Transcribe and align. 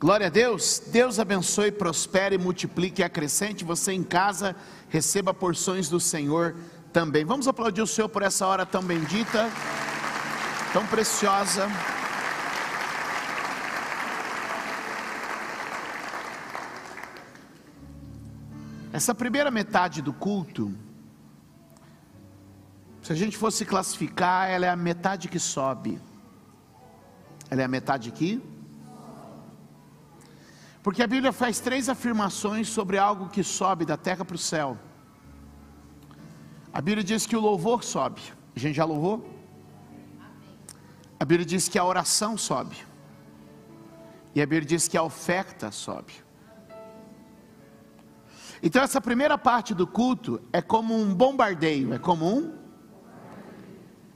Glória 0.00 0.28
a 0.28 0.30
Deus. 0.30 0.80
Deus 0.92 1.18
abençoe, 1.18 1.72
prospere, 1.72 2.38
multiplique 2.38 3.02
e 3.02 3.04
acrescente. 3.04 3.64
Você 3.64 3.92
em 3.92 4.04
casa 4.04 4.54
receba 4.88 5.34
porções 5.34 5.88
do 5.88 5.98
Senhor 5.98 6.54
também. 6.92 7.24
Vamos 7.24 7.48
aplaudir 7.48 7.82
o 7.82 7.86
Senhor 7.86 8.08
por 8.08 8.22
essa 8.22 8.46
hora 8.46 8.64
tão 8.64 8.80
bendita, 8.80 9.50
tão 10.72 10.86
preciosa. 10.86 11.68
Essa 18.92 19.12
primeira 19.12 19.50
metade 19.50 20.00
do 20.00 20.12
culto, 20.12 20.72
se 23.02 23.12
a 23.12 23.16
gente 23.16 23.36
fosse 23.36 23.64
classificar, 23.64 24.48
ela 24.48 24.64
é 24.64 24.68
a 24.68 24.76
metade 24.76 25.26
que 25.26 25.40
sobe. 25.40 26.00
Ela 27.50 27.62
é 27.62 27.64
a 27.64 27.68
metade 27.68 28.12
que 28.12 28.40
porque 30.82 31.02
a 31.02 31.06
Bíblia 31.06 31.32
faz 31.32 31.60
três 31.60 31.88
afirmações 31.88 32.68
sobre 32.68 32.98
algo 32.98 33.28
que 33.28 33.42
sobe 33.42 33.84
da 33.84 33.96
terra 33.96 34.24
para 34.24 34.36
o 34.36 34.38
céu. 34.38 34.78
A 36.72 36.80
Bíblia 36.80 37.02
diz 37.02 37.26
que 37.26 37.36
o 37.36 37.40
louvor 37.40 37.82
sobe. 37.82 38.20
A 38.54 38.58
gente 38.58 38.76
já 38.76 38.84
louvou? 38.84 39.28
A 41.18 41.24
Bíblia 41.24 41.44
diz 41.44 41.68
que 41.68 41.78
a 41.78 41.84
oração 41.84 42.38
sobe. 42.38 42.76
E 44.34 44.40
a 44.40 44.46
Bíblia 44.46 44.68
diz 44.68 44.86
que 44.86 44.96
a 44.96 45.02
oferta 45.02 45.70
sobe. 45.70 46.12
Então 48.62 48.82
essa 48.82 49.00
primeira 49.00 49.36
parte 49.36 49.74
do 49.74 49.86
culto 49.86 50.40
é 50.52 50.60
como 50.60 50.94
um 50.94 51.14
bombardeio, 51.14 51.94
é 51.94 51.98
como 51.98 52.26
um 52.26 52.58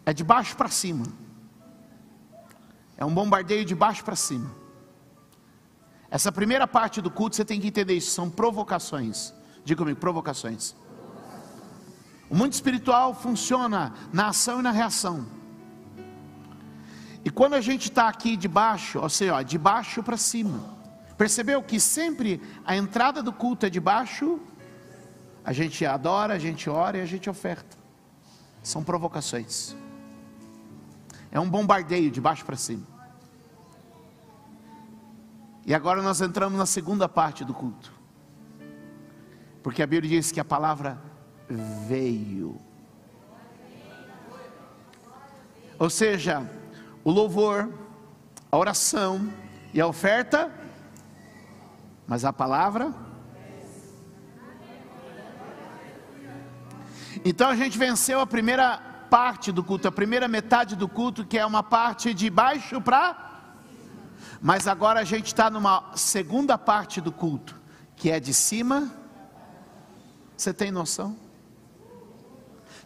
é 0.05 0.13
de 0.13 0.24
baixo 0.24 0.57
para 0.57 0.69
cima. 0.69 1.07
É 2.97 3.05
um 3.05 3.15
bombardeio 3.15 3.65
de 3.65 3.74
baixo 3.74 4.05
para 4.05 4.16
cima. 4.16 4.62
Essa 6.12 6.30
primeira 6.30 6.69
parte 6.69 7.01
do 7.01 7.11
culto 7.11 7.37
você 7.37 7.43
tem 7.43 7.59
que 7.59 7.69
entender 7.69 7.95
isso, 7.95 8.11
são 8.11 8.29
provocações. 8.29 9.33
Diga 9.65 9.79
comigo, 9.79 9.99
provocações. 9.99 10.77
O 12.29 12.37
mundo 12.37 12.52
espiritual 12.52 13.15
funciona 13.15 13.95
na 14.13 14.29
ação 14.29 14.60
e 14.60 14.63
na 14.63 14.71
reação. 14.71 15.27
E 17.24 17.30
quando 17.30 17.55
a 17.55 17.63
gente 17.63 17.88
está 17.88 18.09
aqui 18.09 18.37
de 18.37 18.46
baixo, 18.46 18.99
ou 18.99 19.09
seja, 19.09 19.43
de 19.43 19.57
baixo 19.57 20.02
para 20.02 20.18
cima, 20.18 20.60
percebeu 21.16 21.63
que 21.63 21.80
sempre 21.80 22.43
a 22.63 22.77
entrada 22.77 23.23
do 23.23 23.33
culto 23.33 23.65
é 23.65 23.71
de 23.71 23.80
baixo, 23.80 24.38
a 25.43 25.55
gente 25.55 25.87
adora, 25.87 26.35
a 26.35 26.38
gente 26.38 26.68
ora 26.68 26.99
e 26.99 27.01
a 27.01 27.07
gente 27.07 27.30
oferta. 27.30 27.74
São 28.63 28.85
provocações. 28.85 29.74
É 31.30 31.40
um 31.40 31.49
bombardeio 31.49 32.10
de 32.10 32.21
baixo 32.21 32.45
para 32.45 32.57
cima. 32.57 32.91
E 35.65 35.74
agora 35.74 36.02
nós 36.02 36.21
entramos 36.21 36.59
na 36.59 36.66
segunda 36.66 37.09
parte 37.09 37.45
do 37.45 37.55
culto. 37.55 37.93
Porque 39.63 39.82
a 39.82 39.87
Bíblia 39.87 40.10
diz 40.10 40.32
que 40.32 40.41
a 40.41 40.45
palavra 40.45 41.01
veio. 41.49 42.60
Ou 45.79 45.88
seja, 45.88 46.49
o 47.05 47.10
louvor, 47.10 47.73
a 48.51 48.57
oração 48.57 49.33
e 49.73 49.80
a 49.80 49.87
oferta, 49.87 50.51
mas 52.07 52.24
a 52.24 52.33
palavra. 52.33 52.93
Então 57.24 57.49
a 57.49 57.55
gente 57.55 57.79
venceu 57.79 58.18
a 58.21 58.27
primeira 58.27 58.79
parte 59.09 59.52
do 59.52 59.63
culto, 59.63 59.87
a 59.87 59.93
primeira 59.93 60.27
metade 60.27 60.74
do 60.74 60.88
culto, 60.88 61.24
que 61.24 61.38
é 61.38 61.46
uma 61.46 61.63
parte 61.63 62.13
de 62.13 62.29
baixo 62.29 62.80
para 62.80 63.32
mas 64.41 64.66
agora 64.66 65.00
a 65.00 65.04
gente 65.04 65.26
está 65.26 65.48
numa 65.50 65.92
segunda 65.94 66.59
parte 66.59 67.00
do 67.00 67.12
culto, 67.12 67.60
que 67.97 68.10
é 68.10 68.19
de 68.19 68.34
cima. 68.34 68.91
Você 70.37 70.53
tem 70.53 70.70
noção? 70.70 71.16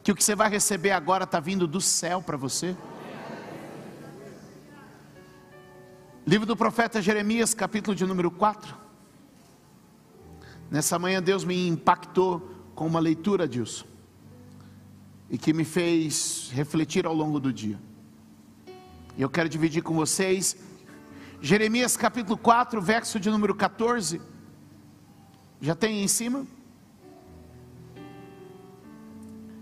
Que 0.02 0.12
o 0.12 0.14
que 0.14 0.22
você 0.22 0.34
vai 0.34 0.48
receber 0.48 0.92
agora 0.92 1.24
está 1.24 1.40
vindo 1.40 1.66
do 1.66 1.80
céu 1.80 2.22
para 2.22 2.36
você? 2.36 2.76
Livro 6.26 6.46
do 6.46 6.56
profeta 6.56 7.00
Jeremias, 7.00 7.54
capítulo 7.54 7.94
de 7.94 8.04
número 8.04 8.30
4. 8.30 8.74
Nessa 10.70 10.98
manhã 10.98 11.22
Deus 11.22 11.44
me 11.44 11.68
impactou 11.68 12.50
com 12.74 12.86
uma 12.86 12.98
leitura 12.98 13.46
disso. 13.46 13.86
E 15.30 15.38
que 15.38 15.52
me 15.52 15.64
fez 15.64 16.50
refletir 16.52 17.06
ao 17.06 17.14
longo 17.14 17.38
do 17.40 17.52
dia. 17.52 17.78
E 19.16 19.22
eu 19.22 19.30
quero 19.30 19.48
dividir 19.48 19.82
com 19.82 19.94
vocês 19.94 20.56
Jeremias 21.40 21.96
capítulo 21.96 22.38
4, 22.38 22.80
verso 22.80 23.20
de 23.20 23.30
número 23.30 23.54
14. 23.54 24.20
Já 25.60 25.74
tem 25.74 26.02
em 26.02 26.08
cima? 26.08 26.46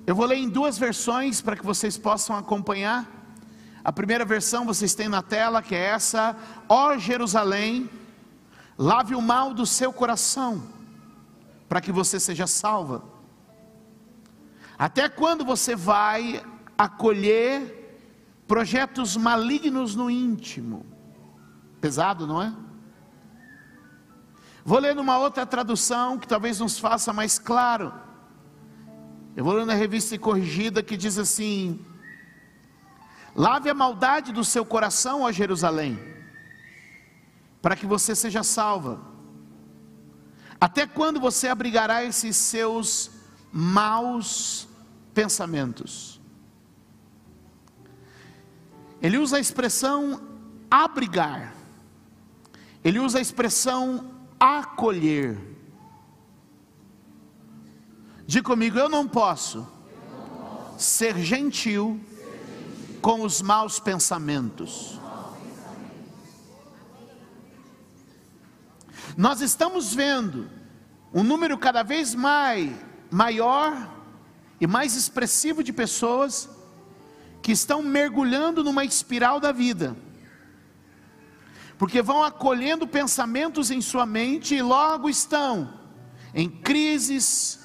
Eu 0.06 0.14
vou 0.14 0.24
ler 0.24 0.36
em 0.36 0.48
duas 0.48 0.78
versões 0.78 1.40
para 1.40 1.56
que 1.56 1.64
vocês 1.64 1.98
possam 1.98 2.36
acompanhar. 2.36 3.10
A 3.82 3.92
primeira 3.92 4.24
versão 4.24 4.64
vocês 4.64 4.94
têm 4.94 5.08
na 5.08 5.20
tela, 5.20 5.62
que 5.62 5.74
é 5.74 5.86
essa: 5.86 6.36
Ó 6.68 6.96
Jerusalém, 6.96 7.90
lave 8.78 9.14
o 9.16 9.20
mal 9.20 9.52
do 9.52 9.66
seu 9.66 9.92
coração, 9.92 10.62
para 11.68 11.80
que 11.80 11.90
você 11.90 12.20
seja 12.20 12.46
salva. 12.46 13.02
Até 14.78 15.08
quando 15.08 15.44
você 15.44 15.74
vai 15.74 16.44
acolher 16.78 17.98
projetos 18.46 19.16
malignos 19.16 19.96
no 19.96 20.08
íntimo? 20.08 20.93
Pesado, 21.84 22.26
não 22.26 22.40
é? 22.40 22.50
Vou 24.64 24.78
ler 24.78 24.94
numa 24.94 25.18
outra 25.18 25.44
tradução 25.44 26.18
que 26.18 26.26
talvez 26.26 26.58
nos 26.58 26.78
faça 26.78 27.12
mais 27.12 27.38
claro. 27.38 27.92
Eu 29.36 29.44
vou 29.44 29.52
ler 29.52 29.66
na 29.66 29.74
revista 29.74 30.18
corrigida 30.18 30.82
que 30.82 30.96
diz 30.96 31.18
assim: 31.18 31.84
Lave 33.36 33.68
a 33.68 33.74
maldade 33.74 34.32
do 34.32 34.42
seu 34.42 34.64
coração, 34.64 35.20
ó 35.20 35.30
Jerusalém, 35.30 36.02
para 37.60 37.76
que 37.76 37.84
você 37.84 38.14
seja 38.14 38.42
salva. 38.42 38.98
Até 40.58 40.86
quando 40.86 41.20
você 41.20 41.48
abrigará 41.48 42.02
esses 42.02 42.34
seus 42.34 43.10
maus 43.52 44.66
pensamentos? 45.12 46.18
Ele 49.02 49.18
usa 49.18 49.36
a 49.36 49.40
expressão 49.40 50.22
abrigar. 50.70 51.53
Ele 52.84 52.98
usa 52.98 53.18
a 53.18 53.22
expressão 53.22 54.12
acolher. 54.38 55.38
Diga 58.26 58.44
comigo, 58.44 58.78
eu 58.78 58.90
não 58.90 59.08
posso, 59.08 59.66
ser, 60.76 61.16
gentil 61.18 61.98
com 63.00 63.22
os 63.22 63.40
maus 63.40 63.80
pensamentos. 63.80 65.00
Nós 69.16 69.40
estamos 69.40 69.94
vendo 69.94 70.50
um 71.12 71.22
número 71.22 71.56
cada 71.56 71.82
vez 71.82 72.14
mais 72.14 72.70
maior 73.10 73.90
e 74.60 74.66
mais 74.66 74.94
expressivo 74.94 75.62
de 75.62 75.72
pessoas 75.72 76.50
que 77.40 77.52
estão 77.52 77.82
mergulhando 77.82 78.62
numa 78.62 78.84
espiral 78.84 79.40
da 79.40 79.52
vida 79.52 79.96
porque 81.84 82.00
vão 82.00 82.22
acolhendo 82.22 82.86
pensamentos 82.86 83.70
em 83.70 83.82
sua 83.82 84.06
mente 84.06 84.54
e 84.54 84.62
logo 84.62 85.06
estão 85.06 85.68
em 86.34 86.48
crises 86.48 87.60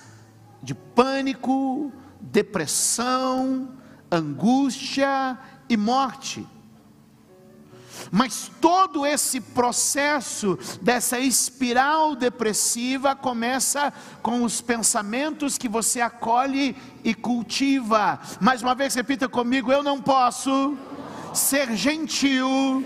de 0.62 0.76
pânico, 0.76 1.90
depressão, 2.20 3.70
angústia 4.12 5.40
e 5.70 5.78
morte. 5.78 6.46
Mas 8.12 8.52
todo 8.60 9.06
esse 9.06 9.40
processo 9.40 10.60
dessa 10.82 11.18
espiral 11.18 12.14
depressiva 12.14 13.16
começa 13.16 13.94
com 14.22 14.44
os 14.44 14.60
pensamentos 14.60 15.58
que 15.58 15.70
você 15.70 16.02
acolhe 16.02 16.76
e 17.06 17.16
cultiva. 17.16 18.20
Mais 18.42 18.62
uma 18.62 18.76
vez, 18.76 18.94
repita 18.96 19.30
comigo: 19.30 19.72
eu 19.72 19.82
não 19.82 20.02
posso 20.02 20.78
ser 21.34 21.74
gentil 21.74 22.84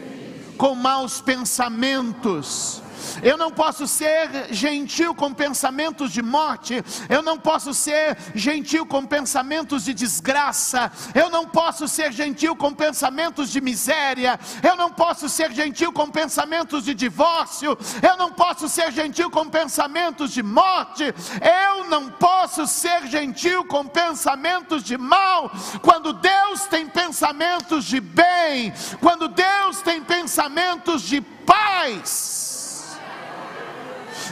com 0.57 0.75
maus 0.75 1.21
pensamentos. 1.21 2.82
Eu 3.21 3.37
não 3.37 3.51
posso 3.51 3.87
ser 3.87 4.47
gentil 4.51 5.13
com 5.15 5.33
pensamentos 5.33 6.11
de 6.11 6.21
morte, 6.21 6.83
eu 7.09 7.21
não 7.21 7.37
posso 7.37 7.73
ser 7.73 8.17
gentil 8.35 8.85
com 8.85 9.05
pensamentos 9.05 9.85
de 9.85 9.93
desgraça, 9.93 10.91
eu 11.13 11.29
não 11.29 11.45
posso 11.45 11.87
ser 11.87 12.11
gentil 12.11 12.55
com 12.55 12.73
pensamentos 12.73 13.49
de 13.49 13.61
miséria, 13.61 14.39
eu 14.61 14.75
não 14.75 14.91
posso 14.91 15.29
ser 15.29 15.51
gentil 15.51 15.91
com 15.91 16.09
pensamentos 16.09 16.85
de 16.85 16.93
divórcio, 16.93 17.77
eu 18.01 18.17
não 18.17 18.31
posso 18.31 18.67
ser 18.69 18.91
gentil 18.91 19.29
com 19.29 19.49
pensamentos 19.49 20.31
de 20.31 20.43
morte, 20.43 21.03
eu 21.03 21.85
não 21.85 22.09
posso 22.09 22.65
ser 22.67 23.07
gentil 23.07 23.65
com 23.65 23.85
pensamentos 23.85 24.83
de 24.83 24.97
mal, 24.97 25.51
quando 25.81 26.13
Deus 26.13 26.65
tem 26.67 26.87
pensamentos 26.87 27.85
de 27.85 27.99
bem, 27.99 28.73
quando 28.99 29.27
Deus 29.27 29.81
tem 29.81 30.01
pensamentos 30.01 31.01
de 31.03 31.21
paz. 31.21 32.42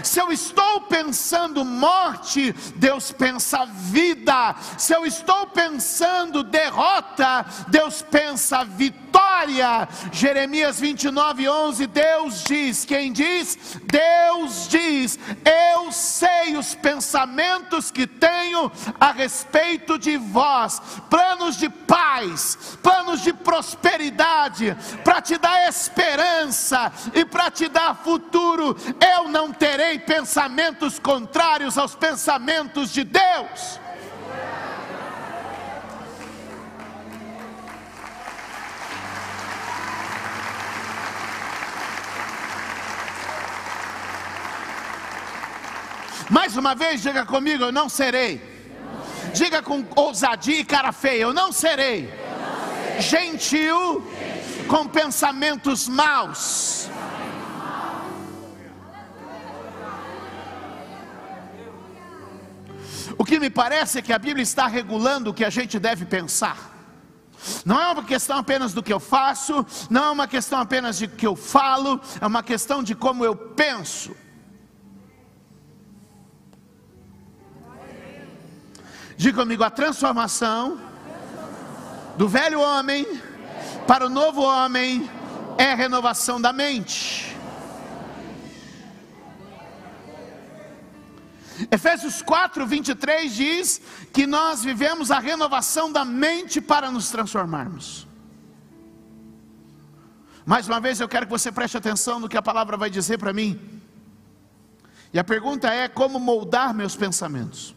Se 0.04 0.20
eu 0.20 0.32
estou 0.32 0.82
pensando 0.82 1.64
morte, 1.66 2.54
Deus 2.76 3.12
pensa 3.12 3.66
vida. 3.66 4.56
Se 4.78 4.94
eu 4.94 5.06
estou 5.06 5.48
pensando 5.48 6.44
derrota, 6.44 7.46
Deus 7.68 8.02
pensa 8.02 8.64
vitória. 8.64 9.88
Jeremias 10.12 10.80
29, 10.80 11.50
11, 11.50 11.88
Deus 11.88 12.44
diz: 12.44 12.86
quem 12.86 13.12
diz? 13.12 13.58
Deus 13.84 14.68
diz: 14.68 15.18
Eu 15.46 15.92
sei 15.92 16.58
os 16.58 16.76
pensamentos 16.76 17.90
que 17.90 18.06
tenho 18.06 18.72
a 19.00 19.12
respeito 19.12 19.98
de 19.98 20.18
vós, 20.18 20.82
planos 21.10 21.58
de 21.58 21.70
paz, 21.70 22.78
planos 22.84 23.22
de 23.22 23.34
prosperidade, 23.34 24.76
para 25.04 25.22
te 25.22 25.38
dar 25.38 25.68
esperança 25.68 26.92
e 27.14 27.26
para 27.26 27.50
te 27.50 27.68
dar 27.68 27.96
futuro. 27.96 28.76
Eu 29.16 29.28
não 29.28 29.52
terei 29.52 29.81
pensamentos 30.00 31.00
contrários 31.00 31.78
aos 31.78 31.96
pensamentos 31.96 32.92
de 32.92 33.04
Deus. 33.04 33.80
Mais 46.30 46.56
uma 46.56 46.74
vez, 46.74 47.02
diga 47.02 47.26
comigo: 47.26 47.66
eu 47.66 47.72
não 47.74 47.90
serei. 47.90 48.42
Diga 49.34 49.62
com 49.62 49.86
ousadia 49.96 50.62
e 50.62 50.64
cara 50.64 50.94
feia: 50.94 51.24
eu 51.24 51.34
não 51.34 51.52
serei. 51.52 52.10
Gentil 53.00 54.10
com 54.68 54.88
pensamentos 54.88 55.90
maus. 55.90 56.90
Que 63.32 63.40
me 63.40 63.50
parece 63.50 64.00
é 64.00 64.02
que 64.02 64.12
a 64.12 64.20
Bíblia 64.20 64.44
está 64.44 64.68
regulando 64.68 65.30
o 65.30 65.34
que 65.34 65.46
a 65.46 65.50
gente 65.50 65.80
deve 65.80 66.04
pensar. 66.04 66.70
Não 67.64 67.80
é 67.80 67.88
uma 67.88 68.04
questão 68.04 68.38
apenas 68.38 68.74
do 68.74 68.84
que 68.84 68.92
eu 68.92 69.00
faço, 69.00 69.66
não 69.90 70.04
é 70.04 70.12
uma 70.12 70.28
questão 70.28 70.60
apenas 70.60 70.98
de 70.98 71.08
que 71.08 71.26
eu 71.26 71.34
falo, 71.34 72.02
é 72.20 72.28
uma 72.28 72.44
questão 72.44 72.84
de 72.84 72.94
como 72.94 73.24
eu 73.24 73.34
penso. 73.34 74.14
Diga 79.16 79.42
comigo, 79.42 79.64
a 79.64 79.70
transformação 79.70 80.78
do 82.18 82.28
velho 82.28 82.60
homem 82.60 83.08
para 83.88 84.08
o 84.08 84.10
novo 84.10 84.42
homem 84.42 85.10
é 85.58 85.72
a 85.72 85.76
renovação 85.76 86.42
da 86.42 86.52
mente. 86.52 87.31
Efésios 91.70 92.22
4, 92.22 92.66
23 92.66 93.34
diz 93.34 93.82
que 94.14 94.26
nós 94.26 94.64
vivemos 94.64 95.12
a 95.12 95.20
renovação 95.20 95.92
da 95.92 96.06
mente 96.06 96.62
para 96.62 96.90
nos 96.90 97.10
transformarmos. 97.10 98.08
Mais 100.46 100.68
uma 100.68 100.80
vez 100.80 101.00
eu 101.00 101.08
quero 101.08 101.26
que 101.26 101.32
você 101.32 101.52
preste 101.52 101.78
atenção 101.78 102.20
no 102.20 102.28
que 102.30 102.38
a 102.38 102.42
palavra 102.42 102.76
vai 102.76 102.90
dizer 102.90 103.18
para 103.18 103.34
mim. 103.34 103.82
E 105.14 105.20
a 105.20 105.24
pergunta 105.24 105.72
é: 105.74 105.88
como 105.88 106.20
moldar 106.20 106.74
meus 106.74 106.96
pensamentos? 106.96 107.76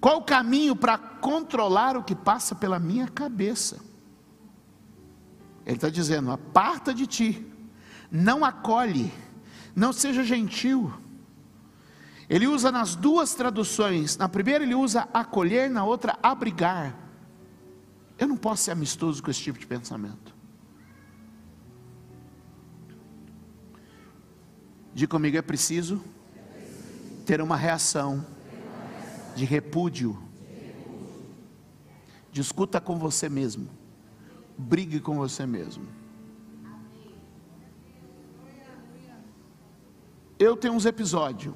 Qual 0.00 0.18
o 0.18 0.24
caminho 0.24 0.74
para 0.74 0.98
controlar 0.98 1.96
o 1.96 2.02
que 2.02 2.14
passa 2.14 2.54
pela 2.54 2.78
minha 2.78 3.06
cabeça? 3.06 3.78
Ele 5.64 5.76
está 5.76 5.88
dizendo: 5.88 6.32
aparta 6.32 6.92
de 6.92 7.06
ti, 7.06 7.46
não 8.10 8.44
acolhe, 8.44 9.12
não 9.74 9.92
seja 9.92 10.24
gentil. 10.24 10.92
Ele 12.32 12.46
usa 12.46 12.72
nas 12.72 12.94
duas 12.94 13.34
traduções, 13.34 14.16
na 14.16 14.26
primeira 14.26 14.64
ele 14.64 14.74
usa 14.74 15.06
acolher, 15.12 15.68
na 15.68 15.84
outra 15.84 16.18
abrigar. 16.22 16.96
Eu 18.18 18.26
não 18.26 18.38
posso 18.38 18.62
ser 18.62 18.70
amistoso 18.70 19.22
com 19.22 19.30
esse 19.30 19.42
tipo 19.42 19.58
de 19.58 19.66
pensamento. 19.66 20.34
Diga 24.94 25.10
comigo, 25.10 25.36
é 25.36 25.42
preciso 25.42 26.02
ter 27.26 27.42
uma 27.42 27.54
reação 27.54 28.24
de 29.36 29.44
repúdio. 29.44 30.18
Discuta 32.32 32.80
com 32.80 32.98
você 32.98 33.28
mesmo. 33.28 33.68
Brigue 34.56 35.00
com 35.00 35.16
você 35.16 35.44
mesmo. 35.44 35.86
Eu 40.38 40.56
tenho 40.56 40.72
uns 40.72 40.86
episódios 40.86 41.54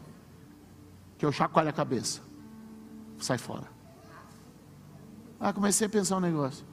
que 1.18 1.24
eu 1.24 1.32
chacoalho 1.32 1.70
a 1.70 1.72
cabeça. 1.72 2.20
Sai 3.18 3.38
fora. 3.38 3.64
Ah, 5.40 5.52
comecei 5.52 5.86
a 5.86 5.90
pensar 5.90 6.16
um 6.16 6.20
negócio. 6.20 6.64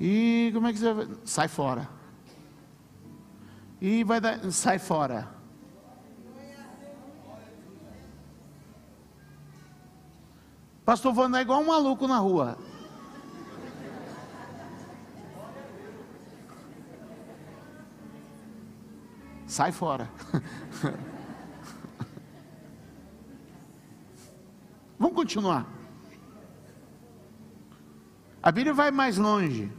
E 0.00 0.50
como 0.52 0.66
é 0.66 0.72
que 0.72 0.78
você 0.78 0.92
vai? 0.92 1.08
Sai 1.24 1.48
fora. 1.48 1.88
E 3.80 4.04
vai 4.04 4.20
dar. 4.20 4.50
Sai 4.50 4.78
fora. 4.78 5.28
Pastor, 10.84 11.14
vou 11.14 11.24
andar 11.24 11.40
igual 11.40 11.60
um 11.60 11.66
maluco 11.66 12.06
na 12.06 12.18
rua. 12.18 12.58
Sai 19.46 19.72
fora. 19.72 20.10
Vamos 24.98 25.16
continuar. 25.16 25.66
A 28.42 28.52
Bíblia 28.52 28.74
vai 28.74 28.90
mais 28.90 29.16
longe. 29.16 29.70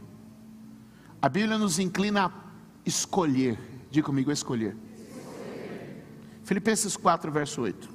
A 1.22 1.28
Bíblia 1.28 1.56
nos 1.56 1.78
inclina 1.78 2.26
a 2.26 2.32
escolher. 2.84 3.58
Diga 3.90 4.06
comigo, 4.06 4.30
escolher. 4.30 4.76
Filipenses 6.44 6.96
4, 6.96 7.30
verso 7.32 7.62
8. 7.62 7.88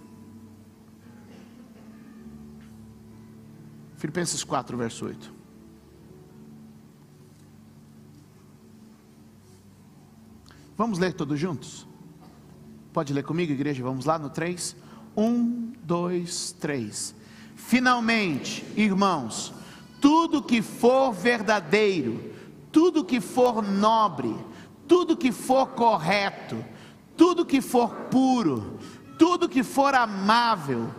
Filipenses 3.98 4.44
4, 4.44 4.78
verso 4.78 5.06
8. 5.06 5.34
Vamos 10.76 10.98
ler 10.98 11.14
todos 11.14 11.40
juntos? 11.40 11.88
Pode 12.92 13.14
ler 13.14 13.24
comigo, 13.24 13.52
igreja? 13.52 13.84
Vamos 13.84 14.06
lá 14.06 14.18
no 14.18 14.30
3. 14.30 14.76
1, 15.16 15.74
2, 15.84 16.52
3. 16.54 17.16
Finalmente, 17.68 18.66
irmãos, 18.76 19.54
tudo 20.02 20.42
que 20.42 20.62
for 20.62 21.14
verdadeiro, 21.14 22.34
tudo 22.72 23.06
que 23.06 23.22
for 23.22 23.62
nobre, 23.62 24.36
tudo 24.88 25.16
que 25.16 25.32
for 25.32 25.68
correto, 25.68 26.64
tudo 27.16 27.46
que 27.46 27.62
for 27.62 27.90
puro, 28.10 28.80
tudo 29.18 29.48
que 29.48 29.64
for 29.64 29.96
amável, 29.96 30.90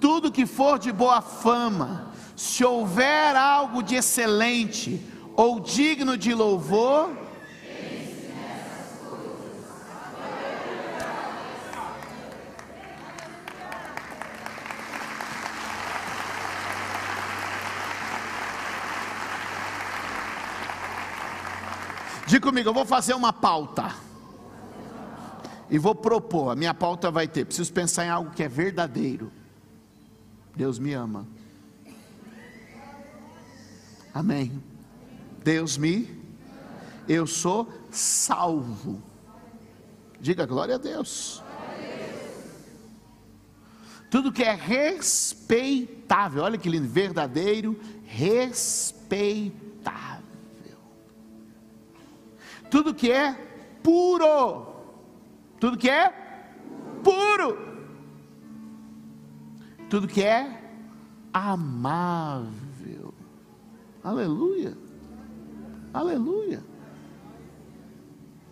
tudo 0.00 0.30
que 0.30 0.46
for 0.46 0.78
de 0.78 0.92
boa 0.92 1.20
fama, 1.20 2.12
se 2.36 2.64
houver 2.64 3.34
algo 3.34 3.82
de 3.82 3.96
excelente 3.96 5.00
ou 5.34 5.58
digno 5.58 6.16
de 6.16 6.34
louvor, 6.34 7.10
Diga 22.30 22.46
comigo, 22.46 22.68
eu 22.68 22.72
vou 22.72 22.86
fazer 22.86 23.12
uma 23.14 23.32
pauta. 23.32 23.92
E 25.68 25.76
vou 25.78 25.96
propor, 25.96 26.50
a 26.50 26.54
minha 26.54 26.72
pauta 26.72 27.10
vai 27.10 27.26
ter, 27.26 27.44
preciso 27.44 27.72
pensar 27.72 28.04
em 28.04 28.08
algo 28.08 28.30
que 28.30 28.44
é 28.44 28.48
verdadeiro. 28.48 29.32
Deus 30.54 30.78
me 30.78 30.92
ama. 30.92 31.26
Amém. 34.14 34.62
Deus 35.42 35.76
me, 35.76 36.08
eu 37.08 37.26
sou 37.26 37.68
salvo. 37.90 39.02
Diga 40.20 40.46
glória 40.46 40.76
a 40.76 40.78
Deus. 40.78 41.42
Tudo 44.08 44.30
que 44.30 44.44
é 44.44 44.54
respeitável, 44.54 46.44
olha 46.44 46.56
que 46.56 46.68
lindo, 46.68 46.86
verdadeiro, 46.86 47.76
respeitável. 48.06 50.09
Tudo 52.70 52.94
que 52.94 53.10
é 53.10 53.32
puro, 53.82 54.66
tudo 55.58 55.76
que 55.76 55.90
é 55.90 56.08
puro, 57.02 57.58
tudo 59.88 60.06
que 60.06 60.22
é 60.22 60.58
amável 61.32 62.60
Aleluia. 64.02 64.76
Aleluia. 65.92 66.62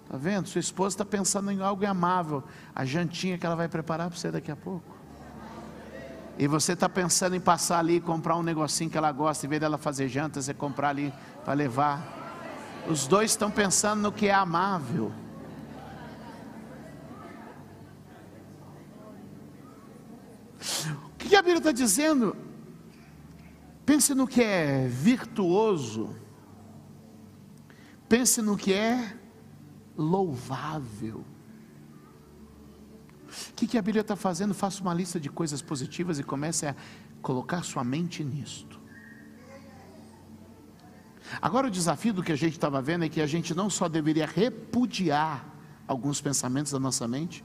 Tá 0.09 0.17
vendo? 0.17 0.47
Sua 0.47 0.61
esposa 0.61 0.95
está 0.95 1.05
pensando 1.05 1.51
em 1.51 1.61
algo 1.61 1.85
amável, 1.87 2.43
a 2.75 2.85
jantinha 2.85 3.39
que 3.39 3.45
ela 3.45 3.57
vai 3.57 3.69
preparar 3.69 4.09
para 4.09 4.19
você 4.19 4.31
daqui 4.31 4.51
a 4.51 4.57
pouco. 4.57 4.97
E 6.39 6.47
você 6.47 6.73
está 6.73 6.89
pensando 6.89 7.35
em 7.35 7.41
passar 7.41 7.81
ali 7.81 7.97
e 7.97 8.01
comprar 8.01 8.37
um 8.37 8.43
negocinho 8.43 8.89
que 8.89 8.97
ela 8.97 9.11
gosta, 9.11 9.45
em 9.45 9.49
vez 9.49 9.61
dela 9.61 9.77
fazer 9.77 10.09
janta, 10.09 10.41
você 10.41 10.55
comprar 10.55 10.91
ali 10.91 11.13
para 11.45 11.53
levar. 11.53 12.18
Os 12.91 13.07
dois 13.07 13.33
estão 13.33 13.51
pensando 13.51 14.01
no 14.01 14.11
que 14.11 14.29
é 14.29 14.33
amável. 14.33 15.13
O 21.05 21.17
que 21.19 21.37
a 21.37 21.43
Bíblia 21.43 21.59
está 21.59 21.73
dizendo? 21.73 22.35
Pense 23.85 24.15
no 24.15 24.27
que 24.27 24.43
é 24.43 24.89
virtuoso. 24.89 26.17
Pense 28.09 28.41
no 28.41 28.57
que 28.57 28.73
é 28.73 29.15
louvável. 29.97 31.25
O 33.51 33.55
que, 33.55 33.77
a 33.77 33.83
Bíblia 33.83 34.01
está 34.01 34.17
fazendo? 34.17 34.55
Faça 34.55 34.81
uma 34.81 34.95
lista 34.95 35.21
de 35.21 35.29
coisas 35.29 35.61
positivas 35.61 36.19
e 36.19 36.23
comece 36.23 36.67
a 36.67 36.75
colocar 37.21 37.63
sua 37.63 37.85
mente 37.85 38.25
nisto. 38.25 38.81
Agora, 41.41 41.67
o 41.67 41.71
desafio 41.71 42.13
do 42.13 42.23
que 42.23 42.33
a 42.33 42.37
gente 42.37 42.55
estava 42.55 42.81
vendo 42.81 43.05
é 43.05 43.09
que 43.09 43.21
a 43.21 43.27
gente 43.27 43.55
não 43.55 43.69
só 43.69 43.89
deveria 43.89 44.27
repudiar 44.27 45.47
alguns 45.87 46.21
pensamentos 46.21 46.73
da 46.73 46.79
nossa 46.79 47.07
mente, 47.07 47.45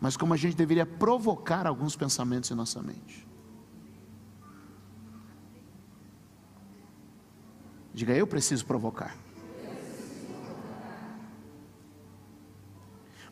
mas 0.00 0.16
como 0.16 0.34
a 0.34 0.36
gente 0.36 0.56
deveria 0.56 0.86
provocar 0.86 1.66
alguns 1.66 1.94
pensamentos 1.96 2.50
em 2.50 2.54
nossa 2.54 2.82
mente. 2.82 3.26
Diga, 7.94 8.14
eu 8.14 8.26
preciso 8.26 8.64
provocar. 8.64 9.16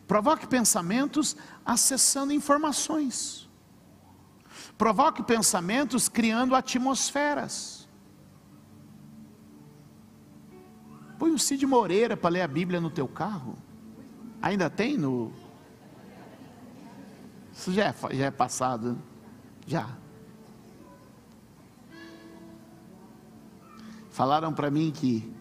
Provoque 0.07 0.45
pensamentos 0.45 1.35
acessando 1.65 2.33
informações. 2.33 3.49
Provoque 4.77 5.23
pensamentos 5.23 6.09
criando 6.09 6.55
atmosferas. 6.55 7.80
Põe 11.31 11.35
o 11.35 11.39
Cid 11.39 11.65
Moreira 11.65 12.17
para 12.17 12.29
ler 12.29 12.41
a 12.41 12.47
Bíblia 12.47 12.81
no 12.81 12.89
teu 12.89 13.07
carro. 13.07 13.55
Ainda 14.41 14.69
tem 14.69 14.97
no. 14.97 15.31
Isso 17.53 17.71
já 17.71 17.85
é, 17.85 17.95
já 18.13 18.25
é 18.25 18.31
passado. 18.31 19.01
Já. 19.65 19.87
Falaram 24.09 24.53
para 24.53 24.69
mim 24.69 24.91
que 24.91 25.33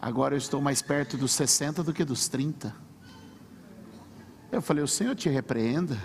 agora 0.00 0.34
eu 0.34 0.38
estou 0.38 0.62
mais 0.62 0.80
perto 0.80 1.18
dos 1.18 1.32
60 1.32 1.82
do 1.82 1.92
que 1.92 2.06
dos 2.06 2.26
30. 2.28 2.74
Eu 4.50 4.62
falei: 4.62 4.82
O 4.82 4.88
Senhor 4.88 5.14
te 5.14 5.28
repreenda. 5.28 5.98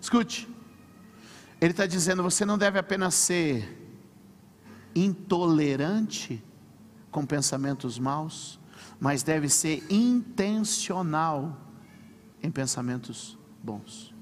Escute, 0.00 0.48
ele 1.60 1.72
está 1.72 1.86
dizendo: 1.86 2.22
você 2.22 2.44
não 2.44 2.56
deve 2.56 2.78
apenas 2.78 3.14
ser 3.14 3.81
intolerante 4.94 6.42
com 7.10 7.26
pensamentos 7.26 7.98
maus, 7.98 8.58
mas 9.00 9.22
deve 9.22 9.48
ser 9.48 9.84
intencional 9.90 11.56
em 12.42 12.50
pensamentos 12.50 13.38
bons. 13.62 14.12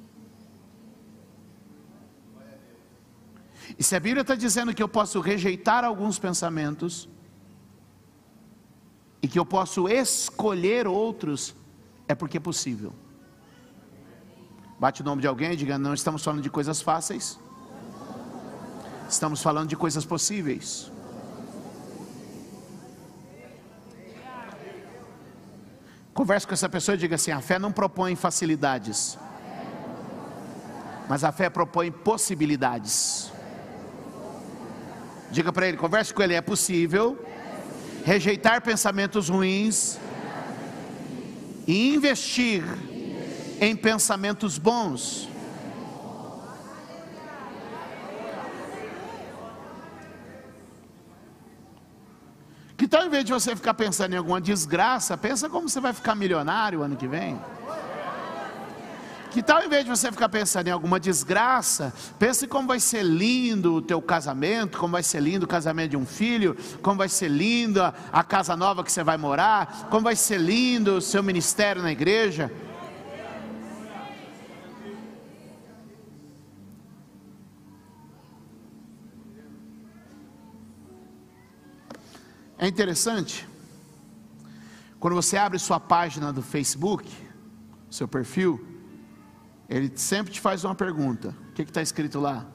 E 3.78 3.82
se 3.82 3.94
a 3.94 4.00
Bíblia 4.00 4.22
está 4.22 4.34
dizendo 4.34 4.74
que 4.74 4.82
eu 4.82 4.88
posso 4.88 5.20
rejeitar 5.20 5.84
alguns 5.84 6.18
pensamentos, 6.18 7.08
e 9.22 9.28
que 9.28 9.38
eu 9.38 9.44
posso 9.44 9.88
escolher 9.88 10.86
outros, 10.86 11.54
é 12.08 12.14
porque 12.14 12.38
é 12.38 12.40
possível. 12.40 12.92
Bate 14.78 15.02
o 15.02 15.04
nome 15.04 15.20
de 15.20 15.28
alguém 15.28 15.52
e 15.52 15.56
diga: 15.56 15.78
não 15.78 15.92
estamos 15.92 16.24
falando 16.24 16.42
de 16.42 16.50
coisas 16.50 16.80
fáceis, 16.80 17.38
estamos 19.10 19.42
falando 19.42 19.68
de 19.68 19.76
coisas 19.76 20.04
possíveis. 20.04 20.90
Converse 26.14 26.46
com 26.46 26.54
essa 26.54 26.68
pessoa 26.68 26.94
e 26.94 26.98
diga 26.98 27.14
assim: 27.14 27.30
a 27.30 27.40
fé 27.40 27.58
não 27.58 27.72
propõe 27.72 28.14
facilidades, 28.14 29.18
mas 31.08 31.24
a 31.24 31.32
fé 31.32 31.48
propõe 31.48 31.90
possibilidades. 31.90 33.32
Diga 35.30 35.52
para 35.52 35.68
ele, 35.68 35.76
converse 35.76 36.12
com 36.12 36.22
ele, 36.22 36.34
é 36.34 36.40
possível 36.40 37.18
rejeitar 38.04 38.62
pensamentos 38.62 39.28
ruins 39.28 39.98
e 41.66 41.94
investir 41.94 42.64
em 43.60 43.76
pensamentos 43.76 44.58
bons. 44.58 45.28
Tal 52.90 53.06
em 53.06 53.08
vez 53.08 53.24
de 53.24 53.32
você 53.32 53.54
ficar 53.54 53.72
pensando 53.74 54.14
em 54.14 54.16
alguma 54.16 54.40
desgraça, 54.40 55.16
pensa 55.16 55.48
como 55.48 55.68
você 55.68 55.78
vai 55.78 55.92
ficar 55.92 56.16
milionário 56.16 56.82
ano 56.82 56.96
que 56.96 57.06
vem? 57.06 57.40
Que 59.30 59.44
tal, 59.44 59.62
em 59.62 59.68
vez 59.68 59.84
de 59.84 59.90
você 59.90 60.10
ficar 60.10 60.28
pensando 60.28 60.66
em 60.66 60.72
alguma 60.72 60.98
desgraça, 60.98 61.94
pense 62.18 62.48
como 62.48 62.66
vai 62.66 62.80
ser 62.80 63.04
lindo 63.04 63.74
o 63.74 63.80
teu 63.80 64.02
casamento, 64.02 64.76
como 64.76 64.90
vai 64.90 65.04
ser 65.04 65.20
lindo 65.20 65.44
o 65.44 65.48
casamento 65.48 65.90
de 65.90 65.96
um 65.96 66.04
filho, 66.04 66.56
como 66.82 66.98
vai 66.98 67.08
ser 67.08 67.28
lindo 67.28 67.80
a, 67.80 67.94
a 68.12 68.24
casa 68.24 68.56
nova 68.56 68.82
que 68.82 68.90
você 68.90 69.04
vai 69.04 69.16
morar, 69.16 69.86
como 69.88 70.02
vai 70.02 70.16
ser 70.16 70.38
lindo 70.38 70.96
o 70.96 71.00
seu 71.00 71.22
ministério 71.22 71.80
na 71.80 71.92
igreja. 71.92 72.50
É 82.62 82.68
interessante, 82.68 83.48
quando 84.98 85.14
você 85.14 85.38
abre 85.38 85.58
sua 85.58 85.80
página 85.80 86.30
do 86.30 86.42
Facebook, 86.42 87.10
seu 87.90 88.06
perfil, 88.06 88.62
ele 89.66 89.90
sempre 89.96 90.30
te 90.30 90.42
faz 90.42 90.62
uma 90.62 90.74
pergunta: 90.74 91.34
o 91.48 91.52
que 91.54 91.62
está 91.62 91.80
escrito 91.80 92.20
lá? 92.20 92.46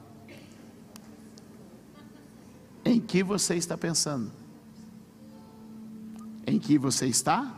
Em 2.84 3.00
que 3.00 3.24
você 3.24 3.56
está 3.56 3.76
pensando? 3.76 4.30
Em 6.46 6.56
que 6.60 6.78
você 6.78 7.06
está? 7.06 7.52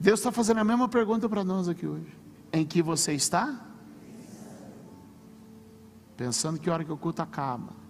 Deus 0.00 0.20
está 0.20 0.32
fazendo 0.32 0.60
a 0.60 0.64
mesma 0.64 0.88
pergunta 0.88 1.28
para 1.28 1.44
nós 1.44 1.68
aqui 1.68 1.86
hoje. 1.86 2.08
Em 2.50 2.64
que 2.64 2.80
você 2.80 3.12
está? 3.12 3.75
Pensando 6.16 6.58
que 6.58 6.70
hora 6.70 6.84
que 6.84 6.92
o 6.92 6.96
culto 6.96 7.22
acaba. 7.22 7.86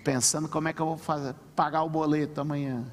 pensando 0.00 0.48
como 0.48 0.68
é 0.68 0.72
que 0.72 0.80
eu 0.80 0.86
vou 0.86 0.96
fazer, 0.96 1.34
pagar 1.54 1.82
o 1.82 1.88
boleto 1.88 2.40
amanhã. 2.40 2.84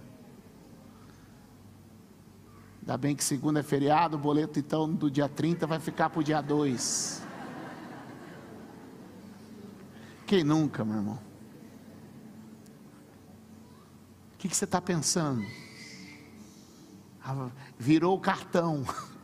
Ainda 2.82 2.98
bem 2.98 3.16
que 3.16 3.24
segunda 3.24 3.60
é 3.60 3.64
feriado, 3.64 4.16
o 4.16 4.20
boleto 4.20 4.60
então 4.60 4.94
do 4.94 5.10
dia 5.10 5.28
30 5.28 5.68
vai 5.68 5.80
ficar 5.80 6.10
para 6.10 6.20
o 6.20 6.24
dia 6.24 6.42
2. 6.42 7.24
Quem 10.26 10.44
nunca, 10.44 10.86
meu 10.86 10.98
irmão? 10.98 11.20
O 14.34 14.38
que, 14.38 14.48
que 14.48 14.56
você 14.56 14.66
está 14.66 14.80
pensando? 14.80 15.44
Ah, 17.24 17.50
virou 17.78 18.16
o 18.16 18.20
cartão. 18.20 18.86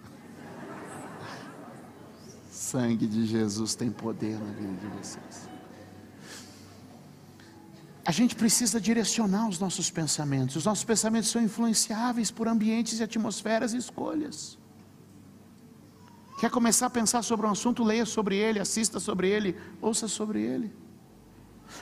Sangue 2.73 3.05
de 3.05 3.27
Jesus 3.27 3.75
tem 3.75 3.91
poder 3.91 4.39
na 4.39 4.51
vida 4.51 4.73
de 4.73 4.87
vocês. 4.97 5.47
A 8.03 8.11
gente 8.11 8.35
precisa 8.35 8.81
direcionar 8.81 9.47
os 9.47 9.59
nossos 9.59 9.91
pensamentos. 9.91 10.55
Os 10.55 10.65
nossos 10.65 10.83
pensamentos 10.83 11.29
são 11.29 11.39
influenciáveis 11.39 12.31
por 12.31 12.47
ambientes 12.47 12.99
e 12.99 13.03
atmosferas 13.03 13.73
e 13.73 13.77
escolhas. 13.77 14.57
Quer 16.39 16.49
começar 16.49 16.87
a 16.87 16.89
pensar 16.89 17.21
sobre 17.21 17.45
um 17.45 17.51
assunto? 17.51 17.83
Leia 17.83 18.07
sobre 18.07 18.37
ele, 18.37 18.59
assista 18.59 18.99
sobre 18.99 19.29
ele, 19.29 19.55
ouça 19.79 20.07
sobre 20.07 20.41
ele. 20.41 20.73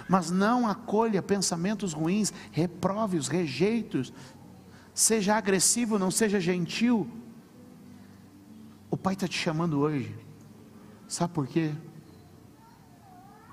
Mas 0.10 0.30
não 0.30 0.68
acolha 0.68 1.22
pensamentos 1.22 1.94
ruins, 1.94 2.34
reprove-os, 2.52 3.30
rejeite-os. 3.30 4.12
Seja 4.94 5.38
agressivo, 5.38 5.98
não 5.98 6.12
seja 6.12 6.38
gentil. 6.42 7.10
O 8.90 8.98
Pai 8.98 9.14
está 9.14 9.26
te 9.26 9.38
chamando 9.38 9.80
hoje. 9.80 10.31
Sabe 11.12 11.34
por 11.34 11.46
quê? 11.46 11.76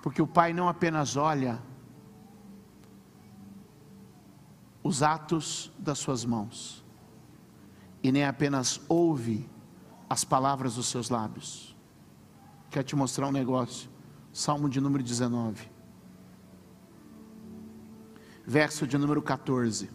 Porque 0.00 0.22
o 0.22 0.28
Pai 0.28 0.52
não 0.52 0.68
apenas 0.68 1.16
olha 1.16 1.60
os 4.80 5.02
atos 5.02 5.72
das 5.76 5.98
suas 5.98 6.24
mãos, 6.24 6.84
e 8.00 8.12
nem 8.12 8.24
apenas 8.24 8.80
ouve 8.88 9.50
as 10.08 10.22
palavras 10.22 10.76
dos 10.76 10.86
seus 10.86 11.10
lábios. 11.10 11.76
Quero 12.70 12.86
te 12.86 12.94
mostrar 12.94 13.26
um 13.26 13.32
negócio. 13.32 13.90
Salmo 14.32 14.70
de 14.70 14.80
número 14.80 15.02
19, 15.02 15.68
verso 18.46 18.86
de 18.86 18.96
número 18.96 19.20
14. 19.20 19.90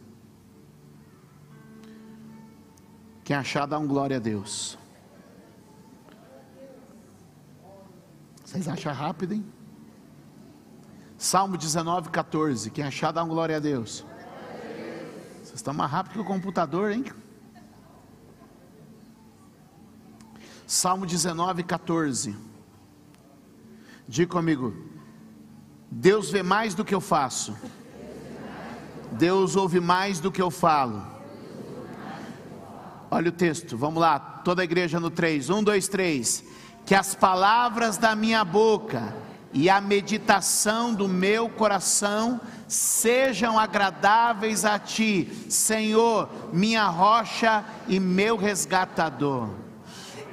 Quem 3.23 3.37
achar, 3.37 3.65
dá 3.65 3.79
um 3.79 3.87
glória 3.87 4.17
a 4.17 4.19
Deus. 4.19 4.77
Vocês 8.53 8.67
acham 8.67 8.93
rápido, 8.93 9.33
hein? 9.33 9.43
Salmo 11.17 11.57
19, 11.57 12.11
14. 12.11 12.69
Quem 12.69 12.83
achar, 12.83 13.11
dá 13.11 13.23
um 13.23 13.27
glória 13.27 13.57
a 13.57 13.59
Deus. 13.59 14.05
Vocês 15.41 15.55
estão 15.55 15.73
mais 15.73 15.89
rápido 15.89 16.13
que 16.13 16.19
o 16.19 16.23
computador, 16.23 16.91
hein? 16.91 17.03
Salmo 20.67 21.07
19, 21.07 21.63
14. 21.63 22.35
Diga 24.07 24.31
comigo. 24.31 24.71
Deus 25.89 26.29
vê 26.29 26.43
mais 26.43 26.75
do 26.75 26.85
que 26.85 26.93
eu 26.93 27.01
faço. 27.01 27.57
Deus 29.13 29.55
ouve 29.55 29.79
mais 29.79 30.19
do 30.19 30.31
que 30.31 30.41
eu 30.43 30.51
falo. 30.51 31.03
Olha 33.09 33.29
o 33.29 33.31
texto, 33.31 33.75
vamos 33.75 33.99
lá, 33.99 34.19
toda 34.19 34.61
a 34.61 34.63
igreja 34.63 34.99
no 34.99 35.09
3, 35.09 35.49
1, 35.49 35.63
2, 35.63 35.87
3. 35.87 36.53
Que 36.85 36.95
as 36.95 37.15
palavras 37.15 37.97
da 37.97 38.15
minha 38.15 38.43
boca 38.43 39.13
e 39.53 39.69
a 39.69 39.79
meditação 39.79 40.93
do 40.93 41.07
meu 41.07 41.47
coração 41.47 42.41
sejam 42.67 43.57
agradáveis 43.59 44.65
a 44.65 44.79
ti, 44.79 45.45
Senhor, 45.49 46.27
minha 46.51 46.87
rocha 46.87 47.63
e 47.87 47.99
meu 47.99 48.35
resgatador. 48.35 49.49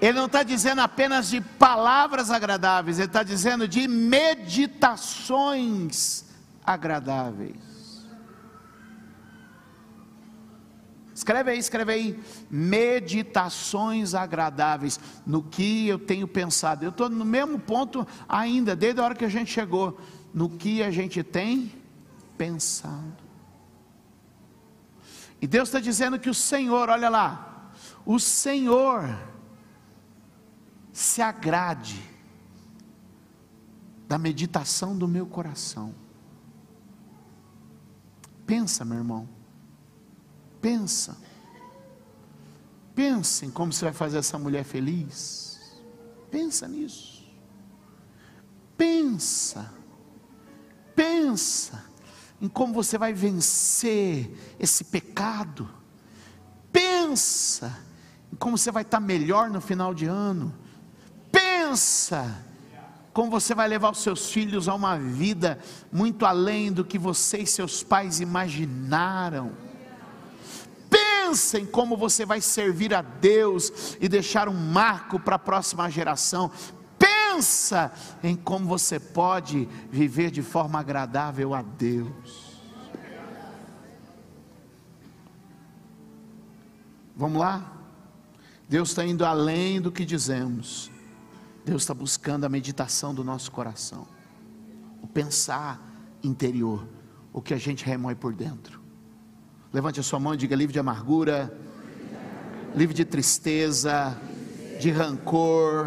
Ele 0.00 0.14
não 0.14 0.25
está 0.25 0.42
dizendo 0.42 0.80
apenas 0.80 1.28
de 1.28 1.42
palavras 1.42 2.30
agradáveis, 2.30 2.99
ele 2.99 3.09
está 3.09 3.23
dizendo 3.23 3.69
de 3.69 3.87
meditações 3.87 6.25
agradáveis. 6.64 7.70
Escreve 11.21 11.50
aí, 11.50 11.59
escreve 11.59 11.93
aí. 11.93 12.21
Meditações 12.50 14.15
agradáveis. 14.15 14.99
No 15.27 15.43
que 15.43 15.87
eu 15.87 15.99
tenho 15.99 16.27
pensado. 16.27 16.83
Eu 16.83 16.89
estou 16.89 17.11
no 17.11 17.27
mesmo 17.27 17.59
ponto 17.59 18.09
ainda, 18.27 18.75
desde 18.75 19.03
a 19.03 19.05
hora 19.05 19.15
que 19.15 19.27
a 19.27 19.29
gente 19.29 19.53
chegou. 19.53 20.00
No 20.33 20.49
que 20.49 20.83
a 20.83 20.91
gente 20.91 21.23
tem 21.23 21.75
pensado. 22.39 23.23
E 25.43 25.47
Deus 25.47 25.69
está 25.69 25.79
dizendo 25.79 26.19
que 26.19 26.31
o 26.31 26.35
Senhor, 26.35 26.89
olha 26.89 27.11
lá, 27.11 27.71
o 28.07 28.19
Senhor 28.19 29.15
se 30.91 31.21
agrade 31.21 32.03
da 34.09 34.17
meditação 34.17 34.97
do 34.97 35.07
meu 35.07 35.27
coração. 35.27 35.95
Pensa, 38.47 38.87
meu 38.87 38.97
irmão. 38.97 39.40
Pensa. 40.61 41.17
Pensa 42.95 43.47
em 43.47 43.50
como 43.50 43.73
você 43.73 43.87
vai 43.87 43.95
fazer 43.95 44.19
essa 44.19 44.38
mulher 44.38 44.64
feliz. 44.64 45.81
Pensa 46.31 46.69
nisso. 46.69 47.26
Pensa. 48.76 49.73
Pensa 50.95 51.85
em 52.40 52.49
como 52.49 52.75
você 52.75 52.99
vai 52.99 53.12
vencer 53.12 54.31
esse 54.59 54.85
pecado. 54.85 55.69
Pensa 56.73 57.79
em 58.33 58.37
como 58.37 58.57
você 58.57 58.71
vai 58.71 58.83
estar 58.83 59.00
melhor 59.00 59.50
no 59.50 59.61
final 59.61 59.95
de 59.95 60.07
ano. 60.07 60.55
Pensa 61.33 62.45
como 63.12 63.31
você 63.31 63.55
vai 63.55 63.67
levar 63.67 63.90
os 63.90 64.02
seus 64.02 64.31
filhos 64.31 64.69
a 64.69 64.75
uma 64.75 64.99
vida 64.99 65.59
muito 65.90 66.25
além 66.25 66.73
do 66.73 66.85
que 66.85 66.99
você 66.99 67.39
e 67.39 67.47
seus 67.47 67.82
pais 67.82 68.21
imaginaram 68.21 69.70
Pensa 71.30 71.60
em 71.60 71.64
como 71.64 71.97
você 71.97 72.26
vai 72.26 72.40
servir 72.40 72.93
a 72.93 73.02
Deus 73.02 73.97
e 74.00 74.08
deixar 74.08 74.49
um 74.49 74.52
marco 74.52 75.21
para 75.21 75.36
a 75.36 75.38
próxima 75.38 75.88
geração. 75.88 76.50
Pensa 76.99 77.93
em 78.21 78.34
como 78.34 78.66
você 78.66 78.99
pode 78.99 79.69
viver 79.93 80.32
de 80.32 80.43
forma 80.43 80.80
agradável 80.80 81.54
a 81.54 81.62
Deus. 81.62 82.60
Vamos 87.14 87.38
lá? 87.38 87.73
Deus 88.69 88.88
está 88.88 89.04
indo 89.04 89.25
além 89.25 89.80
do 89.80 89.93
que 89.93 90.04
dizemos. 90.04 90.90
Deus 91.64 91.82
está 91.82 91.95
buscando 91.95 92.45
a 92.45 92.49
meditação 92.49 93.14
do 93.14 93.23
nosso 93.23 93.52
coração, 93.52 94.04
o 95.00 95.06
pensar 95.06 95.80
interior, 96.25 96.88
o 97.32 97.40
que 97.40 97.54
a 97.54 97.58
gente 97.58 97.84
remói 97.84 98.16
por 98.16 98.34
dentro. 98.34 98.79
Levante 99.73 100.00
a 100.00 100.02
sua 100.02 100.19
mão 100.19 100.35
e 100.35 100.37
diga: 100.37 100.56
livre 100.56 100.73
de 100.73 100.80
amargura, 100.80 101.56
livre 102.75 102.93
de 102.93 103.04
tristeza, 103.04 104.19
de 104.80 104.91
rancor, 104.91 105.87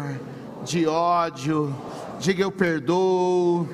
de 0.64 0.86
ódio. 0.86 1.76
Diga: 2.18 2.42
eu 2.42 2.50
perdoo, 2.50 3.68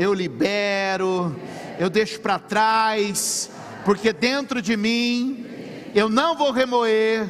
eu 0.00 0.12
libero, 0.12 1.36
eu 1.78 1.88
deixo 1.88 2.18
para 2.18 2.40
trás, 2.40 3.52
porque 3.84 4.12
dentro 4.12 4.60
de 4.60 4.76
mim 4.76 5.46
eu 5.94 6.08
não 6.08 6.36
vou 6.36 6.50
remoer 6.50 7.28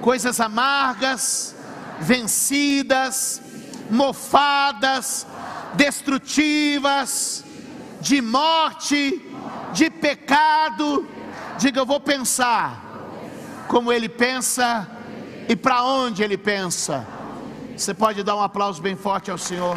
coisas 0.00 0.40
amargas, 0.40 1.54
vencidas, 2.00 3.42
mofadas, 3.90 5.26
destrutivas, 5.74 7.44
de 8.00 8.22
morte, 8.22 9.20
de 9.74 9.90
pecado 9.90 11.06
Diga, 11.60 11.78
eu 11.78 11.84
vou 11.84 12.00
pensar 12.00 12.82
como 13.68 13.92
ele 13.92 14.08
pensa 14.08 14.88
e 15.46 15.54
para 15.54 15.84
onde 15.84 16.22
ele 16.22 16.38
pensa. 16.38 17.06
Você 17.76 17.92
pode 17.92 18.22
dar 18.22 18.34
um 18.34 18.40
aplauso 18.40 18.80
bem 18.80 18.96
forte 18.96 19.30
ao 19.30 19.36
Senhor. 19.36 19.76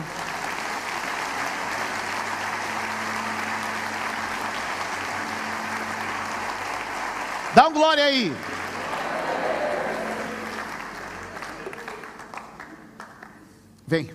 Dá 7.53 7.67
um 7.67 7.73
glória 7.73 8.05
aí. 8.05 8.33
Vem. 13.85 14.09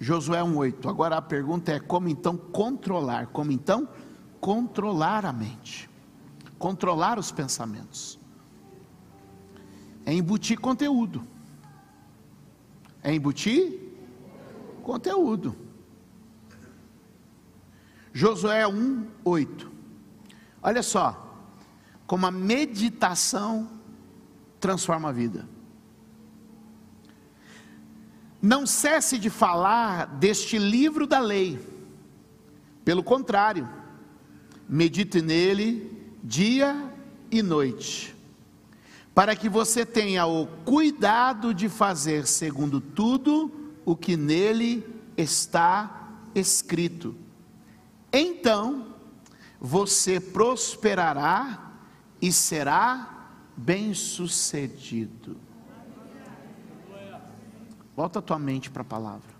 Josué 0.00 0.40
1,8. 0.40 0.90
Agora 0.90 1.16
a 1.16 1.22
pergunta 1.22 1.70
é: 1.70 1.78
como 1.78 2.08
então 2.08 2.36
controlar? 2.36 3.28
Como 3.28 3.52
então 3.52 3.88
controlar 4.40 5.24
a 5.24 5.32
mente? 5.32 5.93
Controlar 6.64 7.18
os 7.18 7.30
pensamentos, 7.30 8.18
é 10.06 10.14
embutir 10.14 10.58
conteúdo, 10.58 11.22
é 13.02 13.14
embutir 13.14 13.94
conteúdo. 14.82 15.54
Josué 18.14 18.66
1, 18.66 19.06
8. 19.22 19.70
Olha 20.62 20.82
só, 20.82 21.36
como 22.06 22.24
a 22.24 22.30
meditação 22.30 23.68
transforma 24.58 25.10
a 25.10 25.12
vida. 25.12 25.46
Não 28.40 28.66
cesse 28.66 29.18
de 29.18 29.28
falar 29.28 30.06
deste 30.06 30.56
livro 30.56 31.06
da 31.06 31.18
lei, 31.18 31.60
pelo 32.86 33.02
contrário, 33.04 33.68
medite 34.66 35.20
nele 35.20 36.03
dia 36.24 36.90
e 37.30 37.42
noite, 37.42 38.16
para 39.14 39.36
que 39.36 39.46
você 39.46 39.84
tenha 39.84 40.24
o 40.24 40.46
cuidado 40.64 41.52
de 41.52 41.68
fazer 41.68 42.26
segundo 42.26 42.80
tudo 42.80 43.52
o 43.84 43.94
que 43.94 44.16
nele 44.16 44.82
está 45.16 46.08
escrito. 46.34 47.14
Então 48.10 48.86
você 49.60 50.18
prosperará 50.18 51.72
e 52.22 52.32
será 52.32 53.28
bem-sucedido. 53.54 55.36
Volta 57.94 58.18
a 58.18 58.22
tua 58.22 58.38
mente 58.38 58.70
para 58.70 58.82
a 58.82 58.86
palavra. 58.86 59.33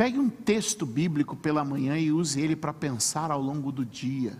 Pegue 0.00 0.18
um 0.18 0.30
texto 0.30 0.86
bíblico 0.86 1.36
pela 1.36 1.62
manhã 1.62 1.98
e 1.98 2.10
use 2.10 2.40
ele 2.40 2.56
para 2.56 2.72
pensar 2.72 3.30
ao 3.30 3.38
longo 3.38 3.70
do 3.70 3.84
dia. 3.84 4.32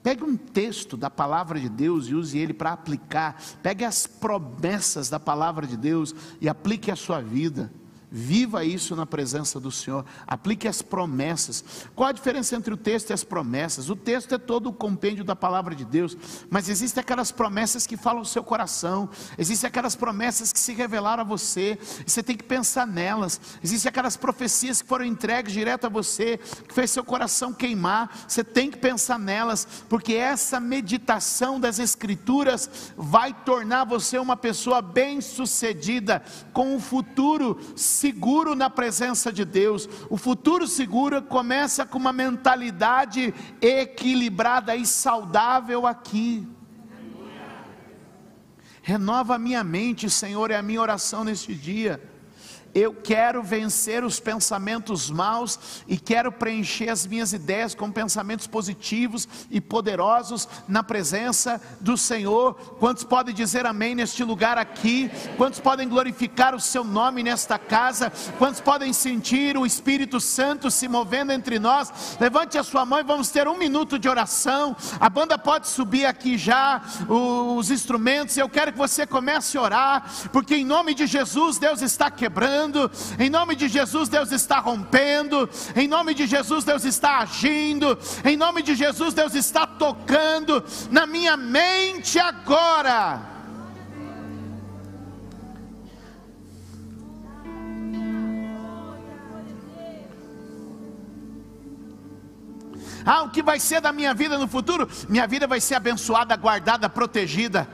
Pegue 0.00 0.22
um 0.22 0.36
texto 0.36 0.96
da 0.96 1.10
palavra 1.10 1.58
de 1.58 1.68
Deus 1.68 2.06
e 2.06 2.14
use 2.14 2.38
ele 2.38 2.54
para 2.54 2.70
aplicar. 2.70 3.42
Pegue 3.64 3.84
as 3.84 4.06
promessas 4.06 5.10
da 5.10 5.18
palavra 5.18 5.66
de 5.66 5.76
Deus 5.76 6.14
e 6.40 6.48
aplique 6.48 6.88
a 6.88 6.94
sua 6.94 7.20
vida. 7.20 7.68
Viva 8.10 8.64
isso 8.64 8.94
na 8.94 9.04
presença 9.04 9.58
do 9.58 9.70
Senhor. 9.70 10.04
Aplique 10.26 10.68
as 10.68 10.80
promessas. 10.80 11.64
Qual 11.94 12.08
a 12.08 12.12
diferença 12.12 12.54
entre 12.54 12.72
o 12.72 12.76
texto 12.76 13.10
e 13.10 13.12
as 13.12 13.24
promessas? 13.24 13.90
O 13.90 13.96
texto 13.96 14.34
é 14.34 14.38
todo 14.38 14.68
o 14.68 14.72
compêndio 14.72 15.24
da 15.24 15.34
palavra 15.34 15.74
de 15.74 15.84
Deus, 15.84 16.16
mas 16.48 16.68
existem 16.68 17.00
aquelas 17.00 17.32
promessas 17.32 17.86
que 17.86 17.96
falam 17.96 18.22
o 18.22 18.26
seu 18.26 18.44
coração, 18.44 19.08
existem 19.36 19.66
aquelas 19.68 19.96
promessas 19.96 20.52
que 20.52 20.60
se 20.60 20.72
revelaram 20.72 21.22
a 21.22 21.26
você, 21.26 21.78
você 22.06 22.22
tem 22.22 22.36
que 22.36 22.44
pensar 22.44 22.86
nelas. 22.86 23.40
Existem 23.62 23.88
aquelas 23.88 24.16
profecias 24.16 24.80
que 24.80 24.88
foram 24.88 25.04
entregues 25.04 25.52
direto 25.52 25.86
a 25.86 25.90
você, 25.90 26.38
que 26.68 26.74
fez 26.74 26.90
seu 26.90 27.04
coração 27.04 27.52
queimar. 27.52 28.24
Você 28.28 28.44
tem 28.44 28.70
que 28.70 28.78
pensar 28.78 29.18
nelas, 29.18 29.66
porque 29.88 30.14
essa 30.14 30.60
meditação 30.60 31.58
das 31.58 31.78
Escrituras 31.78 32.92
vai 32.96 33.32
tornar 33.32 33.84
você 33.84 34.18
uma 34.18 34.36
pessoa 34.36 34.80
bem-sucedida, 34.80 36.22
com 36.52 36.74
um 36.74 36.80
futuro 36.80 37.58
seguro 37.96 38.54
na 38.54 38.68
presença 38.68 39.32
de 39.32 39.44
Deus. 39.44 39.88
O 40.10 40.16
futuro 40.16 40.66
seguro 40.66 41.22
começa 41.22 41.86
com 41.86 41.98
uma 41.98 42.12
mentalidade 42.12 43.34
equilibrada 43.60 44.76
e 44.76 44.86
saudável 44.86 45.86
aqui. 45.86 46.46
Renova 48.82 49.34
a 49.34 49.38
minha 49.38 49.64
mente, 49.64 50.08
Senhor, 50.08 50.50
é 50.50 50.56
a 50.56 50.62
minha 50.62 50.80
oração 50.80 51.24
neste 51.24 51.54
dia. 51.54 52.00
Eu 52.76 52.92
quero 52.92 53.42
vencer 53.42 54.04
os 54.04 54.20
pensamentos 54.20 55.08
maus 55.08 55.82
e 55.88 55.96
quero 55.96 56.30
preencher 56.30 56.90
as 56.90 57.06
minhas 57.06 57.32
ideias 57.32 57.74
com 57.74 57.90
pensamentos 57.90 58.46
positivos 58.46 59.26
e 59.50 59.62
poderosos 59.62 60.46
na 60.68 60.82
presença 60.82 61.58
do 61.80 61.96
Senhor. 61.96 62.52
Quantos 62.78 63.02
podem 63.02 63.34
dizer 63.34 63.64
amém 63.64 63.94
neste 63.94 64.22
lugar 64.22 64.58
aqui? 64.58 65.10
Quantos 65.38 65.58
podem 65.58 65.88
glorificar 65.88 66.54
o 66.54 66.60
seu 66.60 66.84
nome 66.84 67.22
nesta 67.22 67.58
casa? 67.58 68.12
Quantos 68.36 68.60
podem 68.60 68.92
sentir 68.92 69.56
o 69.56 69.64
Espírito 69.64 70.20
Santo 70.20 70.70
se 70.70 70.86
movendo 70.86 71.32
entre 71.32 71.58
nós? 71.58 72.18
Levante 72.20 72.58
a 72.58 72.62
sua 72.62 72.84
mão 72.84 73.00
e 73.00 73.04
vamos 73.04 73.30
ter 73.30 73.48
um 73.48 73.56
minuto 73.56 73.98
de 73.98 74.06
oração. 74.06 74.76
A 75.00 75.08
banda 75.08 75.38
pode 75.38 75.66
subir 75.66 76.04
aqui 76.04 76.36
já, 76.36 76.82
os 77.08 77.70
instrumentos. 77.70 78.36
Eu 78.36 78.50
quero 78.50 78.70
que 78.70 78.78
você 78.78 79.06
comece 79.06 79.56
a 79.56 79.62
orar, 79.62 80.12
porque 80.30 80.56
em 80.56 80.64
nome 80.66 80.92
de 80.92 81.06
Jesus, 81.06 81.56
Deus 81.56 81.80
está 81.80 82.10
quebrando 82.10 82.65
em 83.18 83.30
nome 83.30 83.54
de 83.54 83.68
Jesus, 83.68 84.08
Deus 84.08 84.32
está 84.32 84.58
rompendo, 84.58 85.48
em 85.74 85.86
nome 85.86 86.14
de 86.14 86.26
Jesus, 86.26 86.64
Deus 86.64 86.84
está 86.84 87.18
agindo, 87.18 87.98
em 88.24 88.36
nome 88.36 88.62
de 88.62 88.74
Jesus, 88.74 89.14
Deus 89.14 89.34
está 89.34 89.66
tocando 89.66 90.64
na 90.90 91.06
minha 91.06 91.36
mente 91.36 92.18
agora. 92.18 93.36
Ah, 103.06 103.22
o 103.22 103.30
que 103.30 103.40
vai 103.40 103.60
ser 103.60 103.80
da 103.80 103.92
minha 103.92 104.12
vida 104.12 104.36
no 104.36 104.48
futuro? 104.48 104.88
Minha 105.08 105.28
vida 105.28 105.46
vai 105.46 105.60
ser 105.60 105.76
abençoada, 105.76 106.36
guardada, 106.36 106.88
protegida. 106.88 107.68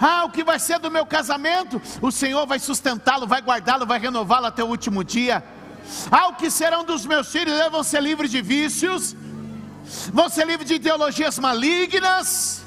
Ah, 0.00 0.24
o 0.24 0.30
que 0.30 0.42
vai 0.42 0.58
ser 0.58 0.78
do 0.78 0.90
meu 0.90 1.04
casamento? 1.04 1.80
O 2.00 2.10
Senhor 2.10 2.46
vai 2.46 2.58
sustentá-lo, 2.58 3.26
vai 3.26 3.42
guardá-lo, 3.42 3.86
vai 3.86 3.98
renová-lo 3.98 4.46
até 4.46 4.64
o 4.64 4.68
último 4.68 5.04
dia. 5.04 5.44
Ah, 6.10 6.28
o 6.28 6.34
que 6.34 6.50
serão 6.50 6.84
dos 6.84 7.04
meus 7.04 7.30
filhos? 7.30 7.52
Eles 7.52 7.70
vão 7.70 7.82
ser 7.82 8.02
livres 8.02 8.30
de 8.30 8.40
vícios, 8.40 9.14
vão 10.12 10.28
ser 10.28 10.46
livres 10.46 10.68
de 10.68 10.74
ideologias 10.74 11.38
malignas, 11.38 12.62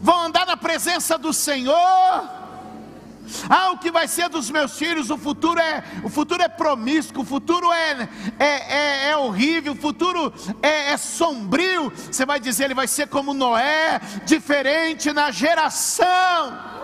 vão 0.00 0.20
andar 0.24 0.46
na 0.46 0.56
presença 0.56 1.16
do 1.16 1.32
Senhor 1.32 2.37
ah, 3.48 3.70
o 3.72 3.78
que 3.78 3.90
vai 3.90 4.08
ser 4.08 4.28
dos 4.28 4.50
meus 4.50 4.78
filhos? 4.78 5.10
O 5.10 5.18
futuro 5.18 5.60
é, 5.60 5.84
o 6.02 6.08
futuro 6.08 6.42
é 6.42 6.48
promíscuo, 6.48 7.22
o 7.22 7.26
futuro 7.26 7.72
é, 7.72 8.08
é, 8.38 8.46
é, 8.46 9.10
é 9.10 9.16
horrível, 9.16 9.72
o 9.72 9.76
futuro 9.76 10.32
é, 10.62 10.92
é 10.92 10.96
sombrio. 10.96 11.92
Você 12.10 12.24
vai 12.24 12.40
dizer, 12.40 12.64
ele 12.64 12.74
vai 12.74 12.86
ser 12.86 13.08
como 13.08 13.34
Noé, 13.34 14.00
diferente 14.24 15.12
na 15.12 15.30
geração. 15.30 16.77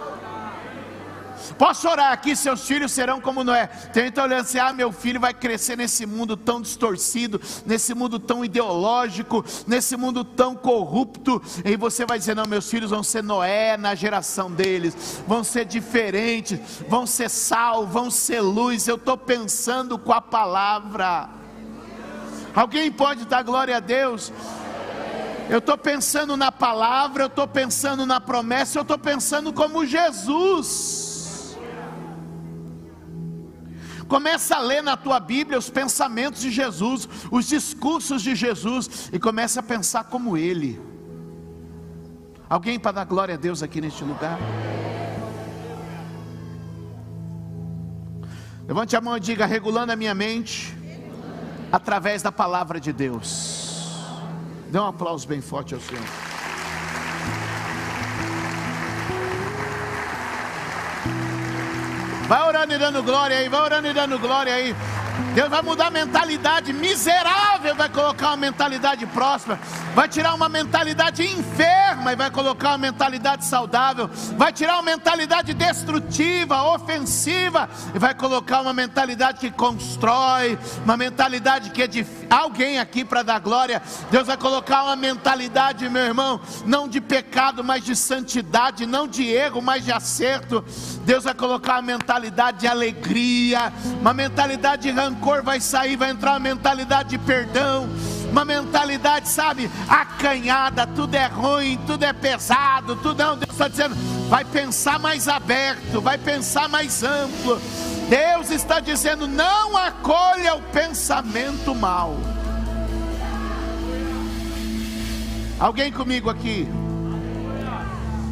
Posso 1.58 1.88
orar 1.88 2.12
aqui, 2.12 2.34
seus 2.34 2.66
filhos 2.66 2.92
serão 2.92 3.20
como 3.20 3.44
Noé. 3.44 3.66
Tem 3.66 4.04
gente 4.04 4.20
olhando 4.20 4.40
assim: 4.40 4.58
ah, 4.58 4.72
meu 4.72 4.92
filho 4.92 5.20
vai 5.20 5.34
crescer 5.34 5.76
nesse 5.76 6.06
mundo 6.06 6.36
tão 6.36 6.60
distorcido, 6.60 7.40
nesse 7.66 7.94
mundo 7.94 8.18
tão 8.18 8.44
ideológico, 8.44 9.44
nesse 9.66 9.96
mundo 9.96 10.24
tão 10.24 10.54
corrupto. 10.54 11.42
E 11.64 11.76
você 11.76 12.04
vai 12.04 12.18
dizer: 12.18 12.34
não, 12.34 12.46
meus 12.46 12.68
filhos 12.68 12.90
vão 12.90 13.02
ser 13.02 13.22
Noé 13.22 13.76
na 13.76 13.94
geração 13.94 14.50
deles, 14.50 15.22
vão 15.26 15.44
ser 15.44 15.64
diferentes, 15.64 16.58
vão 16.88 17.06
ser 17.06 17.28
sal, 17.28 17.86
vão 17.86 18.10
ser 18.10 18.40
luz. 18.40 18.88
Eu 18.88 18.96
estou 18.96 19.16
pensando 19.16 19.98
com 19.98 20.12
a 20.12 20.20
palavra. 20.20 21.28
Alguém 22.54 22.90
pode 22.90 23.24
dar 23.24 23.42
glória 23.42 23.76
a 23.76 23.80
Deus? 23.80 24.32
Eu 25.48 25.58
estou 25.58 25.76
pensando 25.76 26.36
na 26.36 26.50
palavra, 26.50 27.24
eu 27.24 27.26
estou 27.26 27.46
pensando 27.46 28.06
na 28.06 28.20
promessa, 28.20 28.78
eu 28.78 28.82
estou 28.82 28.98
pensando 28.98 29.52
como 29.52 29.84
Jesus. 29.84 31.13
Começa 34.14 34.54
a 34.54 34.60
ler 34.60 34.80
na 34.80 34.96
tua 34.96 35.18
Bíblia 35.18 35.58
os 35.58 35.68
pensamentos 35.68 36.40
de 36.40 36.48
Jesus, 36.48 37.08
os 37.32 37.48
discursos 37.48 38.22
de 38.22 38.36
Jesus 38.36 39.10
e 39.12 39.18
começa 39.18 39.58
a 39.58 39.62
pensar 39.62 40.04
como 40.04 40.36
ele. 40.36 40.80
Alguém 42.48 42.78
para 42.78 42.92
dar 42.92 43.06
glória 43.06 43.34
a 43.34 43.36
Deus 43.36 43.60
aqui 43.60 43.80
neste 43.80 44.04
lugar? 44.04 44.38
Levante 48.68 48.94
a 48.94 49.00
mão 49.00 49.16
e 49.16 49.20
diga: 49.20 49.46
regulando 49.46 49.90
a 49.90 49.96
minha 49.96 50.14
mente 50.14 50.72
através 51.72 52.22
da 52.22 52.30
palavra 52.30 52.78
de 52.78 52.92
Deus. 52.92 53.98
Dê 54.70 54.78
um 54.78 54.86
aplauso 54.86 55.26
bem 55.26 55.40
forte 55.40 55.74
ao 55.74 55.80
Senhor. 55.80 56.33
Vai 62.26 62.42
orando 62.42 62.72
e 62.72 62.78
dando 62.78 63.02
glória 63.02 63.36
aí, 63.36 63.48
vai 63.48 63.60
orando 63.60 63.86
e 63.86 63.92
dando 63.92 64.18
glória 64.18 64.54
aí. 64.54 64.74
Deus 65.34 65.48
vai 65.48 65.62
mudar 65.62 65.88
a 65.88 65.90
mentalidade 65.90 66.72
miserável, 66.72 67.74
vai 67.74 67.88
colocar 67.88 68.28
uma 68.28 68.36
mentalidade 68.36 69.04
próspera, 69.06 69.58
vai 69.94 70.08
tirar 70.08 70.34
uma 70.34 70.48
mentalidade 70.48 71.24
enferma 71.24 72.12
e 72.12 72.16
vai 72.16 72.30
colocar 72.30 72.70
uma 72.70 72.78
mentalidade 72.78 73.44
saudável, 73.44 74.08
vai 74.36 74.52
tirar 74.52 74.74
uma 74.74 74.82
mentalidade 74.82 75.52
destrutiva, 75.52 76.62
ofensiva 76.62 77.68
e 77.94 77.98
vai 77.98 78.14
colocar 78.14 78.60
uma 78.60 78.72
mentalidade 78.72 79.38
que 79.38 79.50
constrói, 79.50 80.58
uma 80.84 80.96
mentalidade 80.96 81.70
que 81.70 81.82
edifica. 81.82 82.23
Alguém 82.34 82.80
aqui 82.80 83.04
para 83.04 83.22
dar 83.22 83.38
glória, 83.38 83.80
Deus 84.10 84.26
vai 84.26 84.36
colocar 84.36 84.82
uma 84.82 84.96
mentalidade, 84.96 85.88
meu 85.88 86.02
irmão, 86.02 86.40
não 86.66 86.88
de 86.88 87.00
pecado, 87.00 87.62
mas 87.62 87.84
de 87.84 87.94
santidade, 87.94 88.86
não 88.86 89.06
de 89.06 89.24
erro, 89.24 89.62
mas 89.62 89.84
de 89.84 89.92
acerto. 89.92 90.64
Deus 91.04 91.22
vai 91.22 91.32
colocar 91.32 91.74
uma 91.74 91.82
mentalidade 91.82 92.58
de 92.58 92.66
alegria, 92.66 93.72
uma 94.00 94.12
mentalidade 94.12 94.82
de 94.82 94.90
rancor 94.90 95.44
vai 95.44 95.60
sair, 95.60 95.94
vai 95.94 96.10
entrar 96.10 96.32
uma 96.32 96.40
mentalidade 96.40 97.10
de 97.10 97.18
perdão, 97.18 97.88
uma 98.32 98.44
mentalidade, 98.44 99.28
sabe, 99.28 99.70
acanhada, 99.88 100.88
tudo 100.88 101.14
é 101.14 101.26
ruim, 101.26 101.78
tudo 101.86 102.04
é 102.04 102.12
pesado, 102.12 102.96
tudo 102.96 103.22
não. 103.22 103.36
Deus 103.36 103.52
está 103.52 103.68
dizendo, 103.68 103.94
vai 104.28 104.44
pensar 104.44 104.98
mais 104.98 105.28
aberto, 105.28 106.00
vai 106.00 106.18
pensar 106.18 106.68
mais 106.68 107.04
amplo. 107.04 107.62
Deus 108.08 108.50
está 108.50 108.80
dizendo, 108.80 109.26
não 109.26 109.76
acolha 109.76 110.54
o 110.54 110.62
pensamento 110.62 111.74
mal. 111.74 112.16
Alguém 115.58 115.90
comigo 115.90 116.28
aqui? 116.28 116.68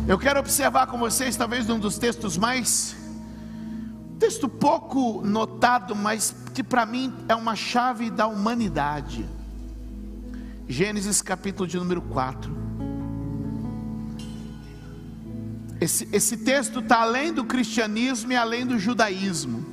Eu 0.06 0.18
quero 0.18 0.40
observar 0.40 0.86
com 0.88 0.98
vocês, 0.98 1.36
talvez 1.36 1.70
um 1.70 1.78
dos 1.78 1.96
textos 1.96 2.36
mais 2.36 2.96
texto 4.18 4.48
pouco 4.48 5.20
notado, 5.24 5.96
mas 5.96 6.34
que 6.54 6.62
para 6.62 6.86
mim 6.86 7.12
é 7.28 7.34
uma 7.34 7.56
chave 7.56 8.10
da 8.10 8.26
humanidade. 8.26 9.28
Gênesis 10.68 11.20
capítulo 11.20 11.66
de 11.66 11.76
número 11.76 12.00
4. 12.02 12.71
Esse, 15.82 16.08
esse 16.12 16.36
texto 16.36 16.78
está 16.78 17.00
além 17.00 17.32
do 17.32 17.44
cristianismo 17.44 18.30
e 18.30 18.36
além 18.36 18.64
do 18.64 18.78
judaísmo. 18.78 19.66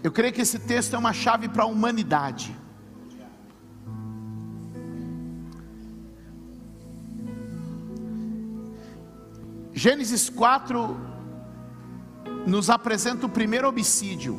Eu 0.00 0.12
creio 0.12 0.32
que 0.32 0.40
esse 0.40 0.60
texto 0.60 0.94
é 0.94 0.98
uma 0.98 1.12
chave 1.12 1.48
para 1.48 1.64
a 1.64 1.66
humanidade. 1.66 2.56
Gênesis 9.74 10.30
4, 10.30 10.96
nos 12.46 12.70
apresenta 12.70 13.26
o 13.26 13.28
primeiro 13.28 13.68
homicídio. 13.68 14.38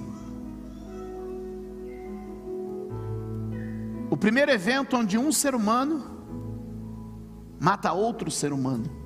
O 4.10 4.16
primeiro 4.16 4.50
evento 4.50 4.96
onde 4.96 5.18
um 5.18 5.30
ser 5.30 5.54
humano 5.54 6.06
mata 7.60 7.92
outro 7.92 8.32
ser 8.32 8.54
humano. 8.54 8.99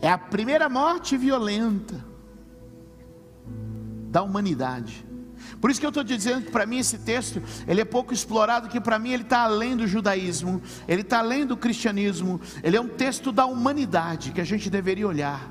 É 0.00 0.10
a 0.10 0.18
primeira 0.18 0.68
morte 0.68 1.16
violenta 1.16 2.04
da 4.10 4.22
humanidade. 4.22 5.06
Por 5.60 5.70
isso 5.70 5.80
que 5.80 5.86
eu 5.86 5.90
estou 5.90 6.04
dizendo 6.04 6.46
que 6.46 6.50
para 6.50 6.66
mim 6.66 6.78
esse 6.78 6.98
texto 6.98 7.42
ele 7.66 7.80
é 7.80 7.84
pouco 7.84 8.12
explorado, 8.12 8.68
que 8.68 8.80
para 8.80 8.98
mim 8.98 9.10
ele 9.10 9.22
está 9.22 9.42
além 9.42 9.76
do 9.76 9.86
judaísmo, 9.86 10.62
ele 10.86 11.02
está 11.02 11.18
além 11.18 11.46
do 11.46 11.56
cristianismo, 11.56 12.40
ele 12.62 12.76
é 12.76 12.80
um 12.80 12.88
texto 12.88 13.30
da 13.30 13.46
humanidade 13.46 14.32
que 14.32 14.40
a 14.40 14.44
gente 14.44 14.70
deveria 14.70 15.06
olhar. 15.06 15.50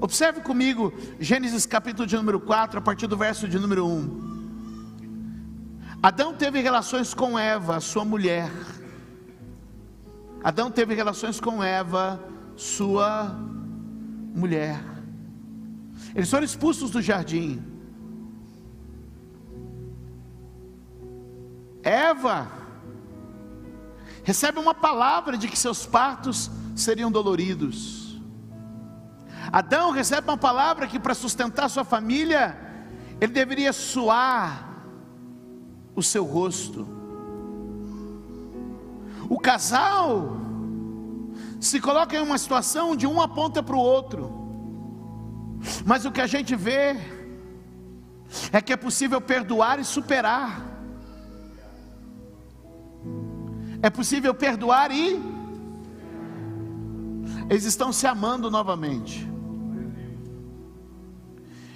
Observe 0.00 0.40
comigo 0.40 0.92
Gênesis 1.18 1.64
capítulo 1.66 2.06
de 2.06 2.16
número 2.16 2.38
4, 2.38 2.78
a 2.78 2.82
partir 2.82 3.06
do 3.06 3.16
verso 3.16 3.48
de 3.48 3.58
número 3.58 3.86
1. 3.86 4.26
Adão 6.02 6.34
teve 6.34 6.60
relações 6.60 7.14
com 7.14 7.38
Eva, 7.38 7.80
sua 7.80 8.04
mulher. 8.04 8.50
Adão 10.44 10.70
teve 10.70 10.94
relações 10.94 11.40
com 11.40 11.64
Eva, 11.64 12.20
sua 12.56 13.38
mulher. 14.34 14.82
Eles 16.14 16.30
foram 16.30 16.44
expulsos 16.44 16.90
do 16.90 17.02
jardim. 17.02 17.62
Eva 21.82 22.50
recebe 24.24 24.58
uma 24.58 24.74
palavra 24.74 25.36
de 25.38 25.46
que 25.46 25.58
seus 25.58 25.86
partos 25.86 26.50
seriam 26.74 27.12
doloridos. 27.12 28.20
Adão 29.52 29.92
recebe 29.92 30.28
uma 30.28 30.36
palavra 30.36 30.88
que 30.88 30.98
para 30.98 31.14
sustentar 31.14 31.68
sua 31.68 31.84
família, 31.84 32.58
ele 33.20 33.32
deveria 33.32 33.72
suar 33.72 34.84
o 35.94 36.02
seu 36.02 36.24
rosto. 36.24 36.88
O 39.28 39.38
casal 39.38 40.45
se 41.60 41.80
coloca 41.80 42.16
em 42.16 42.20
uma 42.20 42.38
situação 42.38 42.94
de 42.96 43.06
um 43.06 43.20
aponta 43.20 43.62
para 43.62 43.76
o 43.76 43.80
outro. 43.80 44.30
Mas 45.84 46.04
o 46.04 46.12
que 46.12 46.20
a 46.20 46.26
gente 46.26 46.54
vê 46.54 46.96
é 48.52 48.60
que 48.60 48.72
é 48.72 48.76
possível 48.76 49.20
perdoar 49.20 49.78
e 49.78 49.84
superar. 49.84 50.62
É 53.82 53.90
possível 53.90 54.34
perdoar 54.34 54.90
e. 54.90 55.20
Eles 57.48 57.64
estão 57.64 57.92
se 57.92 58.06
amando 58.06 58.50
novamente. 58.50 59.26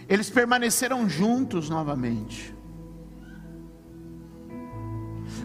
Eles 0.09 0.29
permaneceram 0.29 1.09
juntos 1.09 1.71
novamente. 1.71 2.55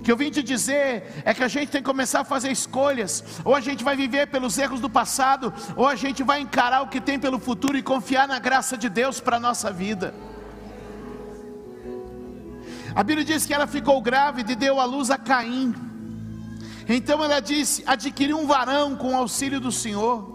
O 0.06 0.08
que 0.08 0.12
eu 0.12 0.18
vim 0.18 0.30
te 0.30 0.44
dizer 0.44 1.24
é 1.26 1.34
que 1.34 1.44
a 1.44 1.48
gente 1.48 1.72
tem 1.72 1.82
que 1.82 1.90
começar 1.90 2.20
a 2.20 2.24
fazer 2.24 2.52
escolhas. 2.52 3.24
Ou 3.44 3.56
a 3.56 3.60
gente 3.60 3.84
vai 3.84 3.96
viver 3.98 4.28
pelos 4.28 4.56
erros 4.56 4.80
do 4.80 4.88
passado, 4.88 5.52
ou 5.76 5.88
a 5.88 5.96
gente 5.96 6.22
vai 6.22 6.40
encarar 6.42 6.84
o 6.84 6.88
que 6.90 7.02
tem 7.02 7.18
pelo 7.18 7.40
futuro 7.40 7.76
e 7.76 7.82
confiar 7.82 8.28
na 8.28 8.38
graça 8.38 8.78
de 8.78 8.88
Deus 8.88 9.20
para 9.20 9.38
a 9.38 9.40
nossa 9.40 9.74
vida. 9.74 10.14
A 12.94 13.02
Bíblia 13.02 13.26
diz 13.26 13.48
que 13.48 13.54
ela 13.56 13.66
ficou 13.66 14.00
grávida 14.00 14.52
e 14.52 14.56
deu 14.56 14.80
à 14.80 14.86
luz 14.86 15.10
a 15.10 15.18
Caim. 15.18 15.74
Então 16.88 17.24
ela 17.24 17.40
disse: 17.40 17.84
adquiriu 17.88 18.38
um 18.38 18.46
varão 18.46 18.96
com 18.96 19.14
o 19.14 19.18
auxílio 19.18 19.60
do 19.60 19.72
Senhor. 19.72 20.35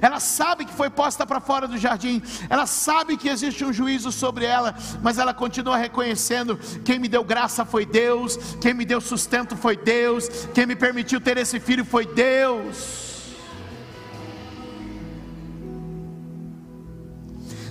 Ela 0.00 0.20
sabe 0.20 0.64
que 0.64 0.72
foi 0.72 0.90
posta 0.90 1.26
para 1.26 1.40
fora 1.40 1.68
do 1.68 1.78
jardim, 1.78 2.22
ela 2.48 2.66
sabe 2.66 3.16
que 3.16 3.28
existe 3.28 3.64
um 3.64 3.72
juízo 3.72 4.10
sobre 4.10 4.44
ela, 4.44 4.74
mas 5.02 5.18
ela 5.18 5.34
continua 5.34 5.76
reconhecendo: 5.76 6.58
quem 6.84 6.98
me 6.98 7.08
deu 7.08 7.24
graça 7.24 7.64
foi 7.64 7.84
Deus, 7.84 8.36
quem 8.60 8.74
me 8.74 8.84
deu 8.84 9.00
sustento 9.00 9.56
foi 9.56 9.76
Deus, 9.76 10.28
quem 10.54 10.66
me 10.66 10.76
permitiu 10.76 11.20
ter 11.20 11.36
esse 11.36 11.60
filho 11.60 11.84
foi 11.84 12.06
Deus. 12.06 13.02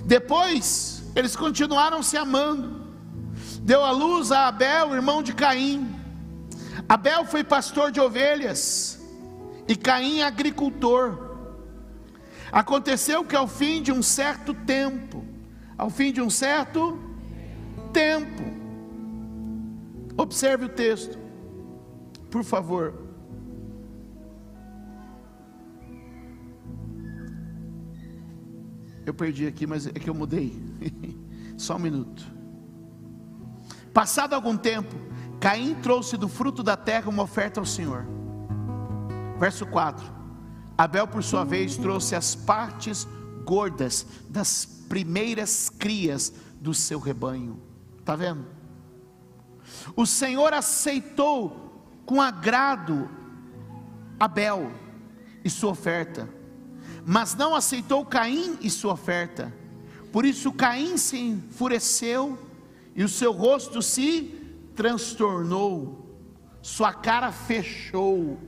Depois, 0.04 1.04
eles 1.14 1.36
continuaram 1.36 2.02
se 2.02 2.16
amando. 2.16 2.82
Deu 3.62 3.84
à 3.84 3.90
luz 3.92 4.32
a 4.32 4.48
Abel, 4.48 4.94
irmão 4.94 5.22
de 5.22 5.32
Caim. 5.32 5.88
Abel 6.88 7.24
foi 7.24 7.44
pastor 7.44 7.92
de 7.92 8.00
ovelhas 8.00 9.00
e 9.68 9.76
Caim 9.76 10.22
agricultor. 10.22 11.31
Aconteceu 12.52 13.24
que 13.24 13.34
ao 13.34 13.48
fim 13.48 13.82
de 13.82 13.90
um 13.90 14.02
certo 14.02 14.52
tempo, 14.52 15.24
ao 15.78 15.88
fim 15.88 16.12
de 16.12 16.20
um 16.20 16.28
certo 16.28 16.98
tempo, 17.94 18.42
observe 20.18 20.66
o 20.66 20.68
texto, 20.68 21.18
por 22.30 22.44
favor. 22.44 22.92
Eu 29.06 29.14
perdi 29.14 29.46
aqui, 29.46 29.66
mas 29.66 29.86
é 29.86 29.92
que 29.92 30.10
eu 30.10 30.14
mudei. 30.14 30.62
Só 31.56 31.76
um 31.76 31.78
minuto. 31.78 32.22
Passado 33.94 34.34
algum 34.34 34.58
tempo, 34.58 34.94
Caim 35.40 35.74
trouxe 35.76 36.18
do 36.18 36.28
fruto 36.28 36.62
da 36.62 36.76
terra 36.76 37.08
uma 37.08 37.22
oferta 37.22 37.60
ao 37.60 37.66
Senhor. 37.66 38.06
Verso 39.38 39.66
4. 39.66 40.21
Abel, 40.76 41.06
por 41.06 41.22
sua 41.22 41.44
vez, 41.44 41.76
trouxe 41.76 42.14
as 42.14 42.34
partes 42.34 43.06
gordas 43.44 44.06
das 44.28 44.64
primeiras 44.88 45.68
crias 45.68 46.32
do 46.60 46.72
seu 46.72 46.98
rebanho. 46.98 47.60
Está 47.98 48.16
vendo? 48.16 48.46
O 49.96 50.06
Senhor 50.06 50.52
aceitou 50.52 51.82
com 52.04 52.20
agrado 52.20 53.08
Abel 54.18 54.70
e 55.44 55.50
sua 55.50 55.70
oferta, 55.70 56.28
mas 57.04 57.34
não 57.34 57.54
aceitou 57.54 58.04
Caim 58.04 58.58
e 58.60 58.70
sua 58.70 58.92
oferta. 58.92 59.52
Por 60.12 60.24
isso 60.24 60.52
Caim 60.52 60.96
se 60.96 61.18
enfureceu 61.18 62.38
e 62.94 63.02
o 63.02 63.08
seu 63.08 63.32
rosto 63.32 63.80
se 63.80 64.42
transtornou, 64.76 66.06
sua 66.60 66.92
cara 66.92 67.32
fechou. 67.32 68.38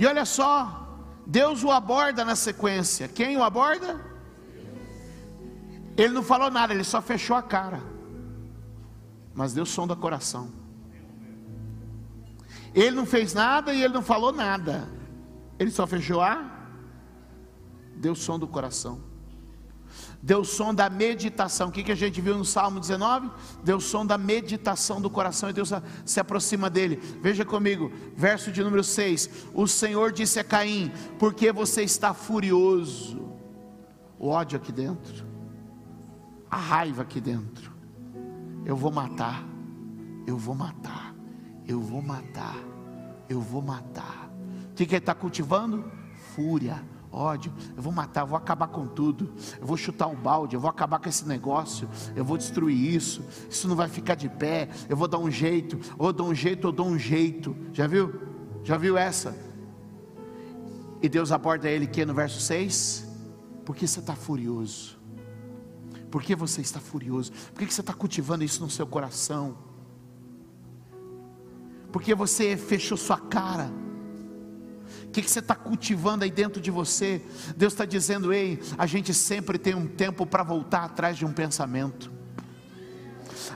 E 0.00 0.06
olha 0.06 0.24
só, 0.24 0.88
Deus 1.26 1.62
o 1.62 1.70
aborda 1.70 2.24
na 2.24 2.34
sequência. 2.34 3.06
Quem 3.06 3.36
o 3.36 3.44
aborda? 3.44 4.00
Ele 5.94 6.14
não 6.14 6.22
falou 6.22 6.50
nada, 6.50 6.72
ele 6.72 6.84
só 6.84 7.02
fechou 7.02 7.36
a 7.36 7.42
cara. 7.42 7.82
Mas 9.34 9.52
Deus 9.52 9.68
sonda 9.68 9.92
o 9.92 9.96
coração. 9.98 10.50
Ele 12.74 12.92
não 12.92 13.04
fez 13.04 13.34
nada 13.34 13.74
e 13.74 13.82
ele 13.82 13.92
não 13.92 14.00
falou 14.00 14.32
nada. 14.32 14.88
Ele 15.58 15.70
só 15.70 15.86
fechou 15.86 16.22
a 16.22 16.50
Deus 17.94 18.20
som 18.20 18.38
do 18.38 18.48
coração. 18.48 19.02
Deu 20.22 20.44
som 20.44 20.74
da 20.74 20.90
meditação. 20.90 21.68
O 21.68 21.72
que, 21.72 21.82
que 21.82 21.92
a 21.92 21.96
gente 21.96 22.20
viu 22.20 22.36
no 22.36 22.44
Salmo 22.44 22.78
19? 22.78 23.30
Deu 23.64 23.80
som 23.80 24.04
da 24.04 24.18
meditação 24.18 25.00
do 25.00 25.08
coração 25.08 25.48
e 25.48 25.52
Deus 25.52 25.72
se 26.04 26.20
aproxima 26.20 26.68
dele. 26.68 26.96
Veja 27.22 27.44
comigo, 27.44 27.90
verso 28.14 28.52
de 28.52 28.62
número 28.62 28.84
6. 28.84 29.48
O 29.54 29.66
Senhor 29.66 30.12
disse 30.12 30.38
a 30.38 30.44
Caim: 30.44 30.92
Porque 31.18 31.50
você 31.50 31.82
está 31.82 32.12
furioso? 32.12 33.30
O 34.18 34.28
ódio 34.28 34.58
aqui 34.58 34.70
dentro, 34.70 35.26
a 36.50 36.58
raiva 36.58 37.00
aqui 37.02 37.20
dentro. 37.20 37.72
Eu 38.66 38.76
vou 38.76 38.92
matar, 38.92 39.42
eu 40.26 40.36
vou 40.36 40.54
matar, 40.54 41.14
eu 41.66 41.80
vou 41.80 42.02
matar, 42.02 42.58
eu 43.26 43.40
vou 43.40 43.62
matar. 43.62 44.30
O 44.70 44.74
que, 44.74 44.84
que 44.84 44.94
ele 44.94 44.98
está 44.98 45.14
cultivando? 45.14 45.90
Fúria 46.34 46.84
ódio, 47.12 47.52
eu 47.76 47.82
vou 47.82 47.92
matar, 47.92 48.22
eu 48.22 48.26
vou 48.26 48.36
acabar 48.36 48.68
com 48.68 48.86
tudo, 48.86 49.32
eu 49.60 49.66
vou 49.66 49.76
chutar 49.76 50.06
o 50.06 50.16
balde, 50.16 50.54
eu 50.54 50.60
vou 50.60 50.70
acabar 50.70 50.98
com 50.98 51.08
esse 51.08 51.26
negócio, 51.26 51.88
eu 52.14 52.24
vou 52.24 52.36
destruir 52.36 52.94
isso, 52.94 53.24
isso 53.48 53.66
não 53.66 53.74
vai 53.74 53.88
ficar 53.88 54.14
de 54.14 54.28
pé, 54.28 54.68
eu 54.88 54.96
vou 54.96 55.08
dar 55.08 55.18
um 55.18 55.30
jeito, 55.30 55.78
ou 55.98 56.12
dou 56.12 56.28
um 56.28 56.34
jeito, 56.34 56.66
ou 56.66 56.72
dou 56.72 56.86
um 56.86 56.98
jeito. 56.98 57.56
Já 57.72 57.86
viu? 57.86 58.20
Já 58.62 58.76
viu 58.76 58.96
essa? 58.96 59.36
E 61.02 61.08
Deus 61.08 61.32
aborda 61.32 61.68
ele 61.68 61.86
que 61.86 62.04
no 62.04 62.14
verso 62.14 62.40
6? 62.40 63.08
Porque 63.64 63.86
você 63.86 64.00
está 64.00 64.14
furioso. 64.14 64.98
Por 66.10 66.22
que 66.22 66.34
você 66.34 66.60
está 66.60 66.80
furioso? 66.80 67.32
Por 67.54 67.66
que 67.66 67.72
você 67.72 67.80
está 67.80 67.94
cultivando 67.94 68.44
isso 68.44 68.60
no 68.62 68.68
seu 68.68 68.86
coração? 68.86 69.56
Porque 71.92 72.14
você 72.14 72.56
fechou 72.56 72.96
sua 72.96 73.18
cara 73.18 73.72
o 75.04 75.10
que, 75.10 75.22
que 75.22 75.30
você 75.30 75.40
está 75.40 75.54
cultivando 75.54 76.24
aí 76.24 76.30
dentro 76.30 76.60
de 76.60 76.70
você? 76.70 77.22
Deus 77.56 77.72
está 77.72 77.84
dizendo: 77.84 78.32
ei, 78.32 78.60
a 78.78 78.86
gente 78.86 79.12
sempre 79.12 79.58
tem 79.58 79.74
um 79.74 79.86
tempo 79.86 80.26
para 80.26 80.42
voltar 80.42 80.84
atrás 80.84 81.16
de 81.16 81.24
um 81.24 81.32
pensamento. 81.32 82.10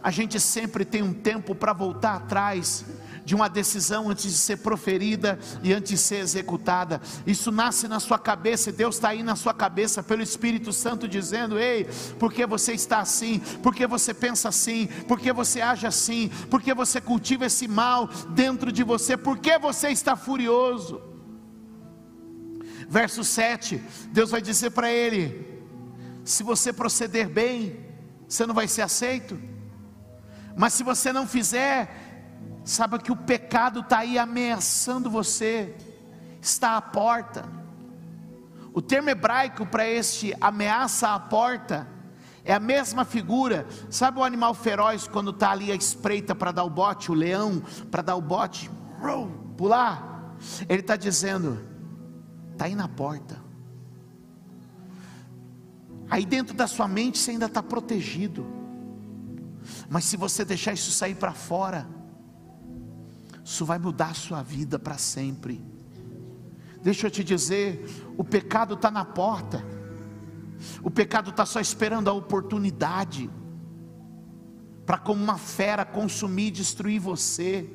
A 0.02 0.10
gente 0.10 0.38
sempre 0.40 0.84
tem 0.84 1.02
um 1.02 1.12
tempo 1.12 1.54
para 1.54 1.72
voltar 1.72 2.16
atrás 2.16 2.84
de 3.24 3.34
uma 3.34 3.48
decisão 3.48 4.10
antes 4.10 4.24
de 4.24 4.36
ser 4.36 4.58
proferida 4.58 5.38
e 5.62 5.72
antes 5.72 5.90
de 5.92 5.98
ser 5.98 6.16
executada. 6.16 7.00
Isso 7.26 7.50
nasce 7.50 7.88
na 7.88 7.98
sua 7.98 8.18
cabeça, 8.18 8.68
e 8.68 8.72
Deus 8.72 8.96
está 8.96 9.08
aí 9.08 9.22
na 9.22 9.34
sua 9.36 9.54
cabeça 9.54 10.02
pelo 10.02 10.22
Espírito 10.22 10.72
Santo 10.72 11.08
dizendo: 11.08 11.58
Ei, 11.58 11.88
por 12.18 12.32
que 12.32 12.46
você 12.46 12.72
está 12.72 12.98
assim? 12.98 13.38
Por 13.62 13.74
que 13.74 13.86
você 13.86 14.12
pensa 14.12 14.48
assim? 14.48 14.86
Por 15.08 15.18
que 15.18 15.32
você 15.32 15.60
age 15.60 15.86
assim? 15.86 16.30
Por 16.50 16.60
que 16.60 16.74
você 16.74 17.00
cultiva 17.00 17.46
esse 17.46 17.66
mal 17.66 18.08
dentro 18.30 18.70
de 18.70 18.82
você? 18.82 19.16
Por 19.16 19.38
que 19.38 19.58
você 19.58 19.88
está 19.88 20.16
furioso? 20.16 21.13
Verso 22.88 23.24
7, 23.24 23.82
Deus 24.10 24.30
vai 24.30 24.40
dizer 24.40 24.70
para 24.70 24.90
ele: 24.90 25.62
se 26.24 26.42
você 26.42 26.72
proceder 26.72 27.28
bem, 27.28 27.84
você 28.28 28.46
não 28.46 28.54
vai 28.54 28.68
ser 28.68 28.82
aceito. 28.82 29.38
Mas 30.56 30.72
se 30.72 30.82
você 30.82 31.12
não 31.12 31.26
fizer, 31.26 32.32
saiba 32.64 32.98
que 32.98 33.12
o 33.12 33.16
pecado 33.16 33.80
está 33.80 33.98
aí 33.98 34.18
ameaçando 34.18 35.10
você, 35.10 35.74
está 36.40 36.76
à 36.76 36.80
porta. 36.80 37.44
O 38.72 38.82
termo 38.82 39.10
hebraico 39.10 39.66
para 39.66 39.88
este 39.88 40.34
ameaça 40.40 41.14
à 41.14 41.18
porta 41.18 41.86
é 42.44 42.52
a 42.52 42.60
mesma 42.60 43.04
figura. 43.04 43.66
Sabe 43.90 44.18
o 44.18 44.24
animal 44.24 44.54
feroz 44.54 45.08
quando 45.08 45.30
está 45.30 45.50
ali 45.50 45.70
à 45.70 45.74
espreita 45.74 46.34
para 46.34 46.52
dar 46.52 46.64
o 46.64 46.70
bote, 46.70 47.10
o 47.10 47.14
leão 47.14 47.62
para 47.90 48.02
dar 48.02 48.16
o 48.16 48.20
bote, 48.20 48.70
pular? 49.56 50.36
Ele 50.68 50.80
está 50.80 50.96
dizendo: 50.96 51.73
está 52.54 52.64
aí 52.66 52.74
na 52.74 52.88
porta. 52.88 53.38
Aí 56.08 56.24
dentro 56.24 56.54
da 56.54 56.66
sua 56.66 56.88
mente 56.88 57.18
você 57.18 57.32
ainda 57.32 57.46
está 57.46 57.62
protegido. 57.62 58.46
Mas 59.88 60.04
se 60.04 60.16
você 60.16 60.44
deixar 60.44 60.72
isso 60.72 60.90
sair 60.90 61.14
para 61.14 61.32
fora, 61.32 61.86
isso 63.44 63.64
vai 63.64 63.78
mudar 63.78 64.10
a 64.10 64.14
sua 64.14 64.42
vida 64.42 64.78
para 64.78 64.96
sempre. 64.96 65.62
Deixa 66.82 67.06
eu 67.06 67.10
te 67.10 67.24
dizer, 67.24 67.84
o 68.16 68.24
pecado 68.24 68.74
está 68.74 68.90
na 68.90 69.04
porta. 69.04 69.64
O 70.82 70.90
pecado 70.90 71.30
está 71.30 71.44
só 71.44 71.60
esperando 71.60 72.08
a 72.08 72.12
oportunidade 72.12 73.30
para, 74.86 74.98
como 74.98 75.22
uma 75.22 75.38
fera, 75.38 75.84
consumir 75.84 76.48
e 76.48 76.50
destruir 76.52 77.00
você. 77.00 77.68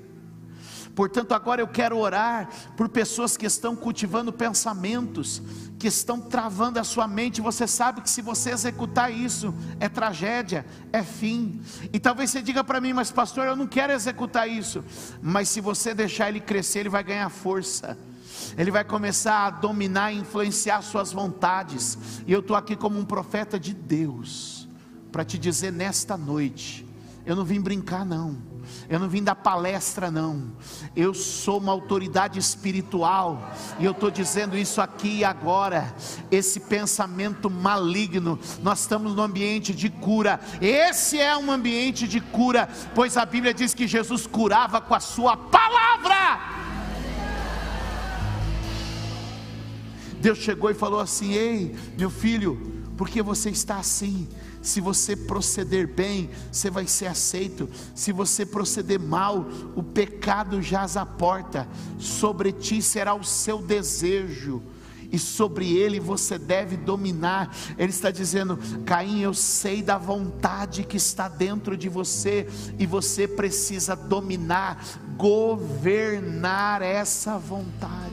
Portanto, 0.95 1.34
agora 1.34 1.62
eu 1.62 1.67
quero 1.67 1.97
orar 1.97 2.49
por 2.75 2.89
pessoas 2.89 3.38
que 3.38 3.45
estão 3.45 3.75
cultivando 3.75 4.34
pensamentos, 4.34 5.41
que 5.78 5.88
estão 5.88 6.19
travando 6.19 6.80
a 6.80 6.84
sua 6.84 7.08
mente. 7.08 7.39
Você 7.41 7.65
sabe 7.67 8.02
que 8.02 8.10
se 8.10 8.21
você 8.21 8.52
executar 8.52 9.12
isso, 9.12 9.54
é 9.80 9.88
tragédia, 9.88 10.65
é 10.91 11.02
fim. 11.02 11.62
E 11.93 11.99
talvez 11.99 12.32
você 12.32 12.41
diga 12.41 12.63
para 12.63 12.82
mim, 12.82 12.91
mas 12.91 13.12
pastor, 13.12 13.45
eu 13.45 13.56
não 13.56 13.65
quero 13.65 13.93
executar 13.93 14.49
isso. 14.49 14.84
Mas 15.21 15.47
se 15.47 15.62
você 15.62 15.93
deixar 15.93 16.30
ele 16.30 16.41
crescer, 16.41 16.80
ele 16.80 16.89
vai 16.89 17.04
ganhar 17.04 17.30
força. 17.30 17.97
Ele 18.58 18.71
vai 18.71 18.84
começar 18.84 19.47
a 19.47 19.49
dominar 19.49 20.12
e 20.12 20.17
influenciar 20.17 20.82
suas 20.82 21.13
vontades. 21.13 21.97
E 22.28 22.34
eu 22.34 22.41
estou 22.41 22.56
aqui 22.56 22.75
como 22.75 22.99
um 22.99 23.06
profeta 23.06 23.60
de 23.60 23.73
Deus, 23.73 24.67
para 25.12 25.23
te 25.23 25.38
dizer 25.38 25.71
nesta 25.71 26.17
noite: 26.17 26.86
eu 27.25 27.36
não 27.36 27.45
vim 27.45 27.62
brincar, 27.62 28.06
não 28.06 28.48
eu 28.89 28.99
não 28.99 29.08
vim 29.08 29.23
dar 29.23 29.36
palestra, 29.36 30.10
não. 30.10 30.51
Eu 30.95 31.13
sou 31.13 31.60
uma 31.60 31.71
autoridade 31.71 32.39
espiritual. 32.39 33.51
E 33.79 33.86
eu 33.86 33.91
estou 33.91 34.10
dizendo 34.10 34.58
isso 34.58 34.82
aqui 34.82 35.19
e 35.19 35.23
agora. 35.23 35.93
Esse 36.32 36.60
pensamento 36.60 37.49
maligno. 37.49 38.39
Nós 38.63 38.82
estamos 38.82 39.15
no 39.15 39.21
ambiente 39.21 39.73
de 39.73 39.89
cura. 39.89 40.39
Esse 40.60 41.19
é 41.19 41.38
um 41.38 41.51
ambiente 41.51 42.08
de 42.08 42.19
cura. 42.19 42.67
Pois 42.95 43.17
a 43.17 43.25
Bíblia 43.25 43.53
diz 43.53 43.73
que 43.73 43.88
Jesus 43.88 44.25
curava 44.25 44.82
com 44.82 44.95
a 44.95 44.99
sua 44.99 45.38
palavra. 45.38 46.60
Deus 50.19 50.39
chegou 50.39 50.69
e 50.69 50.73
falou 50.73 50.99
assim: 50.99 51.34
Ei, 51.34 51.75
meu 51.97 52.10
filho, 52.10 52.84
por 52.97 53.08
que 53.08 53.21
você 53.21 53.49
está 53.49 53.77
assim? 53.77 54.27
Se 54.62 54.82
você 54.82 55.15
proceder 55.15 55.88
bem, 55.88 56.30
você 56.52 56.69
vai 56.69 56.86
ser 56.86 57.08
aceito. 57.08 57.69
Se 57.95 58.12
você 58.12 58.45
proceder 58.45 59.00
mal, 59.00 59.45
o 59.76 59.82
pecado 59.82 60.62
jaz 60.62 60.98
à 60.98 61.06
porta. 61.06 61.67
Sobre 61.98 62.52
ti 62.52 62.82
será 62.82 63.13
o 63.13 63.24
seu 63.24 63.62
desejo 63.62 64.62
e 65.12 65.17
sobre 65.17 65.76
ele 65.76 66.00
você 66.00 66.38
deve 66.38 66.78
dominar. 66.78 67.56
Ele 67.78 67.89
está 67.89 68.12
dizendo: 68.12 68.60
Caim, 68.86 69.22
eu 69.22 69.34
sei 69.34 69.82
da 69.82 69.98
vontade 69.98 70.84
que 70.84 70.98
está 70.98 71.28
dentro 71.28 71.76
de 71.76 71.89
você 71.89 72.48
e 72.78 72.86
você 72.86 73.28
precisa 73.28 73.95
dominar, 73.95 74.84
governar 75.17 76.82
essa 76.82 77.38
vontade. 77.38 78.10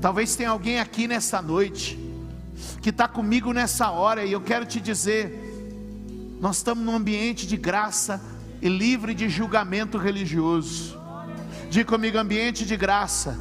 Talvez 0.00 0.36
tenha 0.36 0.50
alguém 0.50 0.78
aqui 0.78 1.08
nessa 1.08 1.42
noite 1.42 2.05
que 2.80 2.90
está 2.90 3.08
comigo 3.08 3.52
nessa 3.52 3.90
hora, 3.90 4.24
e 4.24 4.32
eu 4.32 4.40
quero 4.40 4.64
te 4.64 4.80
dizer: 4.80 5.46
nós 6.40 6.58
estamos 6.58 6.84
num 6.84 6.94
ambiente 6.94 7.46
de 7.46 7.56
graça 7.56 8.20
e 8.60 8.68
livre 8.68 9.14
de 9.14 9.28
julgamento 9.28 9.98
religioso. 9.98 10.98
Diga 11.70 11.90
comigo: 11.90 12.18
ambiente 12.18 12.64
de 12.64 12.76
graça 12.76 13.38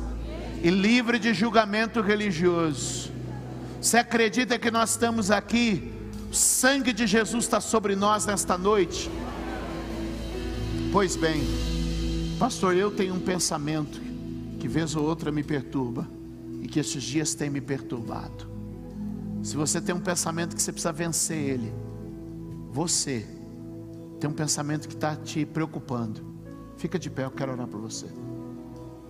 e 0.63 0.69
livre 0.69 1.19
de 1.19 1.33
julgamento 1.33 2.01
religioso. 2.01 3.11
Você 3.81 3.97
acredita 3.97 4.57
que 4.57 4.71
nós 4.71 4.91
estamos 4.91 5.29
aqui? 5.29 5.91
O 6.31 6.33
sangue 6.33 6.91
de 6.91 7.05
Jesus 7.05 7.45
está 7.45 7.61
sobre 7.61 7.95
nós 7.95 8.25
nesta 8.25 8.57
noite. 8.57 9.09
Pois 10.91 11.15
bem, 11.15 11.43
pastor, 12.39 12.75
eu 12.75 12.89
tenho 12.89 13.13
um 13.13 13.19
pensamento 13.19 14.01
que 14.59 14.67
vez 14.67 14.95
ou 14.95 15.05
outra 15.05 15.31
me 15.31 15.43
perturba 15.43 16.07
e 16.61 16.67
que 16.67 16.79
esses 16.79 17.03
dias 17.03 17.35
tem 17.35 17.49
me 17.49 17.61
perturbado. 17.61 18.54
Se 19.45 19.55
você 19.55 19.79
tem 19.79 19.93
um 19.93 19.99
pensamento 19.99 20.55
que 20.55 20.61
você 20.61 20.71
precisa 20.71 20.91
vencer 20.91 21.37
ele, 21.37 21.71
você 22.71 23.23
tem 24.19 24.27
um 24.27 24.33
pensamento 24.33 24.87
que 24.87 24.95
está 24.95 25.15
te 25.15 25.45
preocupando, 25.45 26.19
fica 26.77 26.97
de 26.97 27.11
pé, 27.11 27.25
eu 27.25 27.31
quero 27.31 27.51
orar 27.51 27.67
por 27.67 27.79
você. 27.79 28.07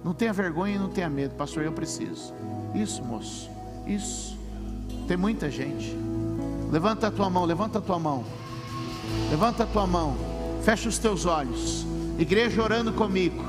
Não 0.03 0.13
tenha 0.13 0.33
vergonha 0.33 0.75
e 0.75 0.77
não 0.77 0.89
tenha 0.89 1.09
medo, 1.09 1.35
pastor, 1.35 1.63
eu 1.63 1.71
preciso. 1.71 2.33
Isso, 2.75 3.01
moço, 3.01 3.49
isso. 3.87 4.37
Tem 5.07 5.15
muita 5.15 5.49
gente. 5.49 5.95
Levanta 6.69 7.07
a 7.07 7.11
tua 7.11 7.29
mão, 7.29 7.45
levanta 7.45 7.77
a 7.79 7.81
tua 7.81 7.97
mão. 7.97 8.25
Levanta 9.29 9.63
a 9.63 9.65
tua 9.65 9.87
mão. 9.87 10.17
Fecha 10.63 10.89
os 10.89 10.97
teus 10.97 11.25
olhos. 11.25 11.87
Igreja 12.19 12.61
orando 12.61 12.91
comigo. 12.91 13.41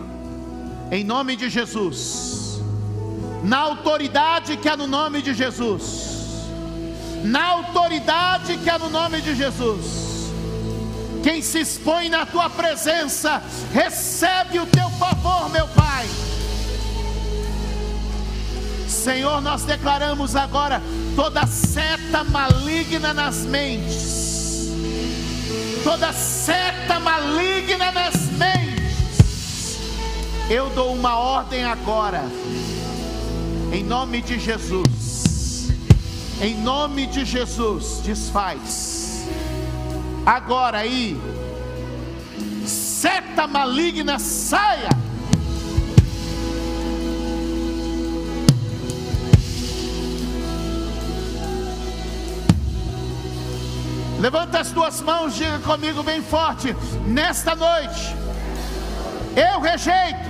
Em 0.92 1.02
nome 1.02 1.34
de 1.34 1.50
Jesus. 1.50 2.60
Na 3.42 3.58
autoridade 3.58 4.56
que 4.56 4.68
há 4.68 4.76
no 4.76 4.86
nome 4.86 5.20
de 5.20 5.34
Jesus 5.34 6.15
na 7.26 7.44
autoridade 7.44 8.56
que 8.58 8.70
é 8.70 8.78
no 8.78 8.88
nome 8.88 9.20
de 9.20 9.34
Jesus. 9.34 10.30
Quem 11.22 11.42
se 11.42 11.60
expõe 11.60 12.08
na 12.08 12.24
tua 12.24 12.48
presença, 12.48 13.42
recebe 13.72 14.60
o 14.60 14.66
teu 14.66 14.88
favor, 14.90 15.50
meu 15.50 15.66
Pai. 15.68 16.06
Senhor, 18.88 19.40
nós 19.40 19.64
declaramos 19.64 20.36
agora 20.36 20.80
toda 21.16 21.44
seta 21.46 22.22
maligna 22.22 23.12
nas 23.12 23.38
mentes, 23.38 24.70
toda 25.82 26.12
seta 26.12 27.00
maligna 27.00 27.90
nas 27.90 28.14
mentes, 28.30 29.78
eu 30.48 30.70
dou 30.70 30.94
uma 30.94 31.16
ordem 31.18 31.64
agora, 31.64 32.22
em 33.72 33.82
nome 33.82 34.22
de 34.22 34.38
Jesus 34.38 35.35
em 36.40 36.54
nome 36.56 37.06
de 37.06 37.24
Jesus, 37.24 38.00
desfaz. 38.04 39.26
Agora 40.24 40.78
aí, 40.78 41.16
seta 42.66 43.46
maligna, 43.46 44.18
saia. 44.18 44.90
Levanta 54.18 54.60
as 54.60 54.72
tuas 54.72 55.00
mãos, 55.02 55.34
diga 55.36 55.58
comigo 55.60 56.02
bem 56.02 56.22
forte. 56.22 56.74
Nesta 57.06 57.54
noite, 57.54 58.16
eu 59.36 59.60
rejeito 59.60 60.26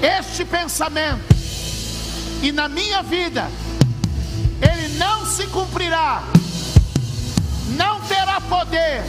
este 0.00 0.44
pensamento, 0.44 1.22
e 2.42 2.50
na 2.50 2.68
minha 2.68 3.02
vida, 3.02 3.50
não 5.00 5.24
se 5.24 5.46
cumprirá, 5.46 6.22
não 7.70 8.00
terá 8.02 8.38
poder, 8.38 9.02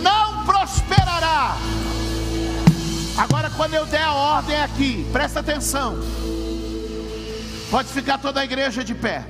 não 0.00 0.44
prosperará. 0.44 1.56
Agora, 3.18 3.50
quando 3.50 3.74
eu 3.74 3.84
der 3.84 4.04
a 4.04 4.12
ordem 4.12 4.56
aqui, 4.62 5.04
presta 5.12 5.40
atenção, 5.40 5.98
pode 7.72 7.88
ficar 7.88 8.18
toda 8.18 8.40
a 8.40 8.44
igreja 8.44 8.84
de 8.84 8.94
pé. 8.94 9.26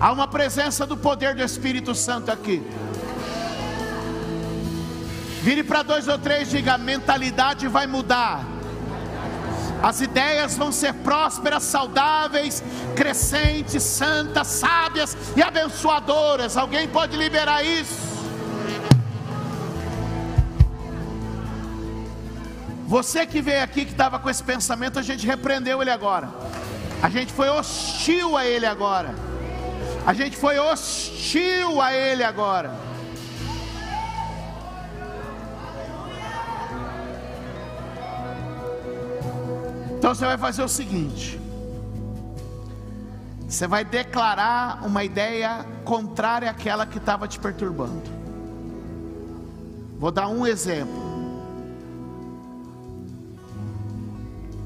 Há 0.00 0.10
uma 0.12 0.26
presença 0.26 0.86
do 0.86 0.96
poder 0.96 1.34
do 1.34 1.42
Espírito 1.42 1.94
Santo 1.94 2.30
aqui. 2.30 2.62
Vire 5.42 5.62
para 5.62 5.82
dois 5.82 6.08
ou 6.08 6.18
três, 6.18 6.50
diga: 6.50 6.74
a 6.74 6.78
mentalidade 6.78 7.68
vai 7.68 7.86
mudar. 7.86 8.55
As 9.82 10.00
ideias 10.00 10.56
vão 10.56 10.72
ser 10.72 10.92
prósperas, 10.94 11.62
saudáveis, 11.62 12.62
crescentes, 12.94 13.82
santas, 13.82 14.46
sábias 14.46 15.16
e 15.36 15.42
abençoadoras. 15.42 16.56
Alguém 16.56 16.88
pode 16.88 17.16
liberar 17.16 17.62
isso? 17.62 18.06
Você 22.86 23.26
que 23.26 23.42
veio 23.42 23.62
aqui 23.62 23.84
que 23.84 23.90
estava 23.90 24.18
com 24.18 24.30
esse 24.30 24.42
pensamento, 24.42 24.98
a 24.98 25.02
gente 25.02 25.26
repreendeu 25.26 25.82
ele 25.82 25.90
agora. 25.90 26.28
A 27.02 27.10
gente 27.10 27.32
foi 27.32 27.48
hostil 27.48 28.36
a 28.36 28.46
ele 28.46 28.64
agora. 28.64 29.14
A 30.06 30.14
gente 30.14 30.36
foi 30.36 30.58
hostil 30.58 31.82
a 31.82 31.92
ele 31.92 32.22
agora. 32.22 32.85
Então 40.06 40.14
você 40.14 40.24
vai 40.24 40.38
fazer 40.38 40.62
o 40.62 40.68
seguinte: 40.68 41.36
você 43.40 43.66
vai 43.66 43.84
declarar 43.84 44.86
uma 44.86 45.02
ideia 45.02 45.66
contrária 45.84 46.48
àquela 46.48 46.86
que 46.86 46.98
estava 46.98 47.26
te 47.26 47.40
perturbando. 47.40 48.04
Vou 49.98 50.12
dar 50.12 50.28
um 50.28 50.46
exemplo. 50.46 50.94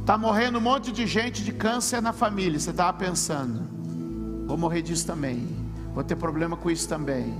Está 0.01 0.19
morrendo 0.19 0.59
um 0.59 0.61
monte 0.61 0.93
de 0.93 1.07
gente 1.07 1.43
de 1.43 1.53
câncer 1.53 2.03
na 2.03 2.13
família. 2.13 2.61
Você 2.61 2.69
estava 2.69 2.93
pensando, 2.99 4.47
vou 4.47 4.59
morrer 4.59 4.83
disso 4.83 5.07
também. 5.07 5.49
Vou 5.95 6.05
ter 6.05 6.17
problema 6.17 6.55
com 6.55 6.71
isso 6.71 6.87
também. 6.87 7.35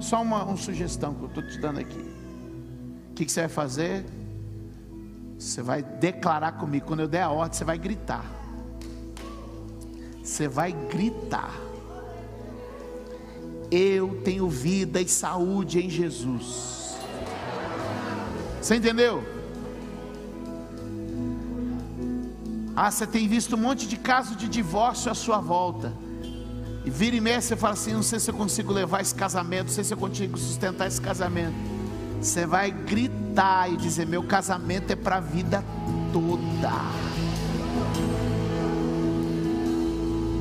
Só 0.00 0.20
uma, 0.20 0.42
uma 0.42 0.56
sugestão 0.56 1.14
que 1.14 1.22
eu 1.22 1.28
estou 1.28 1.46
te 1.46 1.56
dando 1.60 1.78
aqui. 1.78 2.00
O 3.12 3.14
que, 3.14 3.24
que 3.24 3.30
você 3.30 3.42
vai 3.42 3.48
fazer? 3.48 4.04
Você 5.42 5.60
vai 5.60 5.82
declarar 5.82 6.52
comigo. 6.52 6.86
Quando 6.86 7.00
eu 7.00 7.08
der 7.08 7.22
a 7.22 7.30
ordem, 7.30 7.58
você 7.58 7.64
vai 7.64 7.76
gritar. 7.76 8.24
Você 10.22 10.46
vai 10.46 10.72
gritar. 10.72 11.52
Eu 13.68 14.20
tenho 14.22 14.48
vida 14.48 15.00
e 15.00 15.08
saúde 15.08 15.84
em 15.84 15.90
Jesus. 15.90 16.96
Você 18.60 18.76
entendeu? 18.76 19.24
Ah, 22.76 22.90
você 22.90 23.04
tem 23.04 23.26
visto 23.26 23.56
um 23.56 23.58
monte 23.58 23.88
de 23.88 23.96
casos 23.96 24.36
de 24.36 24.48
divórcio 24.48 25.10
à 25.10 25.14
sua 25.14 25.38
volta. 25.38 25.92
E 26.84 26.90
vira 26.90 27.16
e 27.16 27.20
meia 27.20 27.40
você 27.40 27.56
fala 27.56 27.72
assim: 27.72 27.92
não 27.92 28.02
sei 28.02 28.20
se 28.20 28.30
eu 28.30 28.34
consigo 28.34 28.72
levar 28.72 29.00
esse 29.00 29.14
casamento, 29.14 29.66
não 29.66 29.74
sei 29.74 29.82
se 29.82 29.92
eu 29.92 29.98
consigo 29.98 30.38
sustentar 30.38 30.86
esse 30.86 31.00
casamento. 31.00 31.71
Você 32.22 32.46
vai 32.46 32.70
gritar 32.70 33.68
e 33.68 33.76
dizer: 33.76 34.06
meu 34.06 34.22
casamento 34.22 34.92
é 34.92 34.96
para 34.96 35.16
a 35.16 35.20
vida 35.20 35.64
toda. 36.12 36.70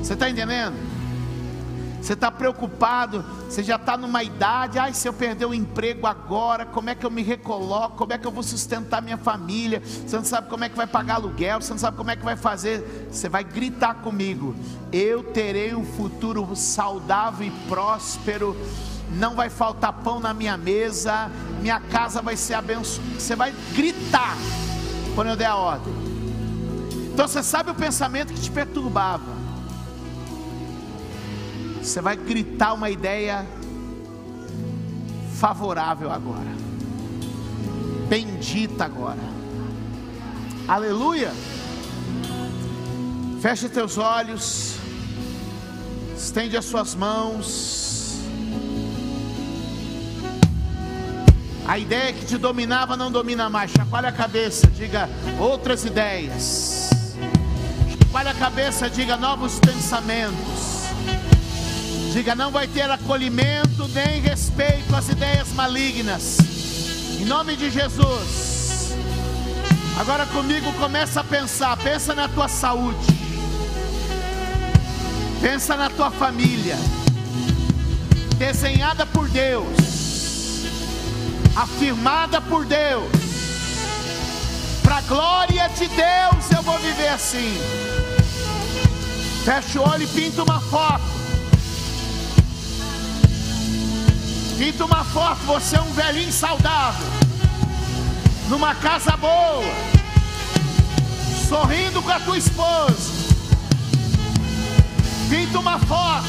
Você 0.02 0.14
está 0.14 0.30
entendendo? 0.30 0.76
Você 2.00 2.14
está 2.14 2.32
preocupado, 2.32 3.24
você 3.48 3.62
já 3.64 3.76
está 3.76 3.96
numa 3.96 4.24
idade, 4.24 4.80
ai, 4.80 4.92
se 4.92 5.08
eu 5.08 5.14
perder 5.14 5.46
o 5.46 5.54
emprego 5.54 6.08
agora, 6.08 6.66
como 6.66 6.90
é 6.90 6.96
que 6.96 7.06
eu 7.06 7.12
me 7.12 7.22
recoloco, 7.22 7.96
como 7.96 8.12
é 8.12 8.18
que 8.18 8.26
eu 8.26 8.32
vou 8.32 8.42
sustentar 8.42 9.04
minha 9.04 9.18
família, 9.18 9.82
você 9.84 10.16
não 10.16 10.26
sabe 10.26 10.50
como 10.50 10.64
é 10.64 10.70
que 10.70 10.76
vai 10.76 10.88
pagar 10.88 11.16
aluguel, 11.16 11.62
você 11.62 11.72
não 11.72 11.78
sabe 11.78 11.98
como 11.98 12.10
é 12.10 12.16
que 12.16 12.26
vai 12.26 12.36
fazer, 12.36 13.08
você 13.12 13.30
vai 13.30 13.44
gritar 13.44 13.96
comigo, 14.02 14.56
eu 14.92 15.24
terei 15.24 15.76
um 15.76 15.86
futuro 15.86 16.56
saudável 16.56 17.46
e 17.46 17.52
próspero, 17.70 18.58
não 19.12 19.36
vai 19.36 19.52
faltar 19.52 19.94
pão 19.94 20.20
na 20.20 20.34
minha 20.34 20.58
mesa, 20.58 21.30
minha 21.62 21.80
casa 21.80 22.22
vai 22.22 22.36
ser 22.36 22.56
abençoada, 22.56 23.20
você 23.20 23.36
vai 23.36 23.54
gritar, 23.74 24.36
quando 25.16 25.28
eu 25.30 25.36
der 25.36 25.46
a 25.46 25.56
ordem, 25.56 25.94
então 27.14 27.28
você 27.28 27.44
sabe 27.44 27.70
o 27.72 27.76
pensamento 27.76 28.34
que 28.34 28.42
te 28.42 28.52
perturbava, 28.52 29.42
você 31.82 32.02
vai 32.02 32.16
gritar 32.16 32.74
uma 32.74 32.90
ideia 32.90 33.46
favorável 35.36 36.12
agora. 36.12 36.52
Bendita 38.08 38.86
agora. 38.86 39.20
Aleluia. 40.68 41.34
Feche 43.42 43.68
teus 43.68 43.98
olhos. 43.98 44.76
Estende 46.16 46.56
as 46.56 46.66
suas 46.66 46.94
mãos. 46.94 47.91
A 51.72 51.80
ideia 51.80 52.12
que 52.12 52.26
te 52.26 52.38
dominava 52.38 52.98
não 52.98 53.10
domina 53.10 53.50
mais. 53.50 53.72
Chacoalha 53.72 54.10
a 54.10 54.12
cabeça, 54.12 54.68
diga 54.68 55.10
outras 55.40 55.86
ideias. 55.86 56.90
Chacoalha 57.98 58.32
a 58.32 58.34
cabeça, 58.34 58.90
diga 58.90 59.16
novos 59.16 59.58
pensamentos. 59.58 60.82
Diga: 62.12 62.36
não 62.36 62.52
vai 62.52 62.68
ter 62.68 62.92
acolhimento 62.92 63.88
nem 63.88 64.20
respeito 64.20 64.94
às 64.94 65.08
ideias 65.08 65.54
malignas. 65.54 66.40
Em 67.22 67.24
nome 67.24 67.56
de 67.56 67.70
Jesus. 67.70 68.94
Agora 69.98 70.26
comigo 70.26 70.74
começa 70.74 71.22
a 71.22 71.24
pensar, 71.24 71.78
pensa 71.78 72.14
na 72.14 72.28
tua 72.28 72.50
saúde. 72.50 73.08
Pensa 75.40 75.78
na 75.78 75.90
tua 75.90 76.12
família. 76.12 76.76
Desenhada 78.38 79.06
por 79.06 79.30
Deus. 79.30 79.91
Afirmada 81.56 82.40
por 82.42 82.66
Deus. 82.66 83.12
Para 84.82 84.98
a 84.98 85.02
glória 85.02 85.68
de 85.70 85.88
Deus 85.88 86.52
eu 86.56 86.62
vou 86.64 86.78
viver 86.80 87.10
assim. 87.10 87.58
Fecha 89.44 89.80
o 89.80 89.90
olho 89.90 90.04
e 90.04 90.08
pinta 90.08 90.44
uma 90.44 90.62
foto. 90.62 91.04
Pinta 94.58 94.86
uma 94.86 95.04
foto, 95.04 95.40
você 95.40 95.76
é 95.76 95.82
um 95.82 95.92
velhinho 95.92 96.32
saudável, 96.32 97.08
numa 98.48 98.76
casa 98.76 99.18
boa, 99.18 99.66
sorrindo 101.50 102.00
com 102.00 102.12
a 102.12 102.20
tua 102.20 102.38
esposa. 102.38 103.12
Pinta 105.32 105.58
uma 105.58 105.80
foto, 105.80 106.28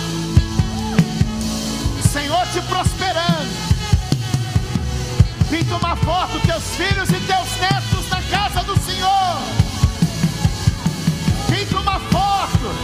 Senhor 2.11 2.47
te 2.47 2.62
prosperando. 2.62 3.62
Pinta 5.53 5.76
uma 5.76 5.94
foto, 5.94 6.40
teus 6.46 6.64
filhos 6.76 7.11
e 7.11 7.20
teus 7.26 7.57
netos 7.61 8.09
na 8.09 8.22
casa 8.22 8.64
do 8.64 8.74
Senhor. 8.80 9.36
Pinta 11.46 11.78
uma 11.78 12.00
foto 12.00 12.74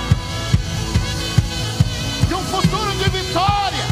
de 2.29 2.35
um 2.35 2.43
futuro 2.43 2.93
de 2.93 3.09
vitória. 3.09 3.87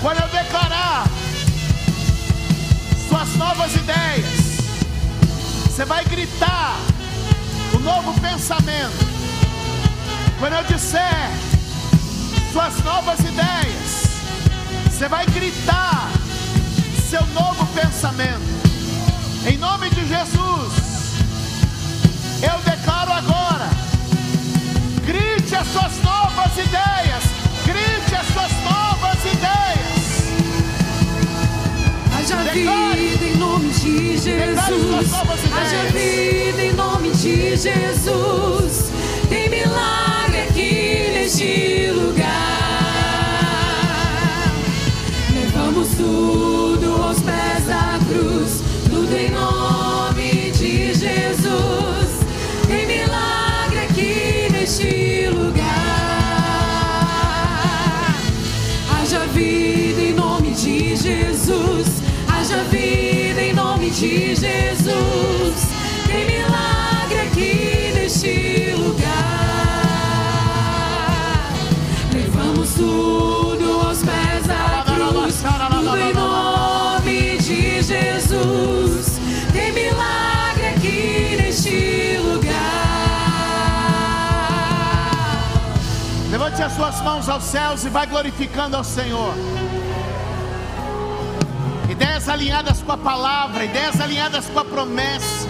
Quando 0.00 0.20
eu 0.22 0.28
declarar 0.28 1.04
suas 3.06 3.36
novas 3.36 3.74
ideias, 3.74 4.56
você 5.66 5.84
vai 5.84 6.02
gritar 6.06 6.78
o 7.74 7.78
novo 7.78 8.18
pensamento. 8.22 9.06
Quando 10.38 10.54
eu 10.54 10.64
disser 10.64 11.30
suas 12.54 12.82
novas 12.82 13.20
ideias, 13.20 14.09
você 15.00 15.08
vai 15.08 15.24
gritar 15.24 16.10
seu 17.08 17.24
novo 17.28 17.66
pensamento. 17.68 18.42
Em 19.46 19.56
nome 19.56 19.88
de 19.88 20.06
Jesus, 20.06 20.74
eu 22.42 22.70
declaro 22.70 23.10
agora: 23.10 23.70
grite 25.06 25.56
as 25.56 25.66
suas 25.68 26.02
novas 26.02 26.52
ideias, 26.52 27.24
grite 27.64 28.14
as 28.14 28.26
suas 28.26 28.52
novas 28.62 29.18
ideias. 29.24 30.00
Haja 32.18 32.36
vida 32.52 33.24
em 33.24 33.36
nome 33.38 33.70
de 33.70 34.18
Jesus. 34.18 35.14
Haja 35.14 35.82
vida 35.94 36.62
em 36.62 36.74
nome 36.74 37.10
de 37.12 37.56
Jesus. 37.56 38.92
Tem 39.30 39.48
milagre 39.48 40.42
aqui 40.42 41.10
neste 41.14 41.90
lugar. 41.92 41.99
As 86.70 86.76
suas 86.76 87.00
mãos 87.00 87.28
aos 87.28 87.42
céus 87.44 87.84
e 87.84 87.88
vai 87.88 88.06
glorificando 88.06 88.76
ao 88.76 88.84
Senhor. 88.84 89.34
Ideias 91.88 92.28
alinhadas 92.28 92.80
com 92.82 92.92
a 92.92 92.98
palavra, 92.98 93.64
ideias 93.64 94.00
alinhadas 94.00 94.46
com 94.46 94.60
a 94.60 94.64
promessa. 94.64 95.48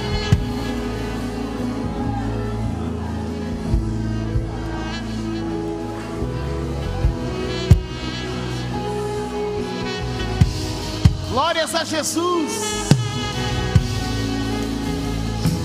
Glórias 11.28 11.74
a 11.74 11.84
Jesus. 11.84 12.52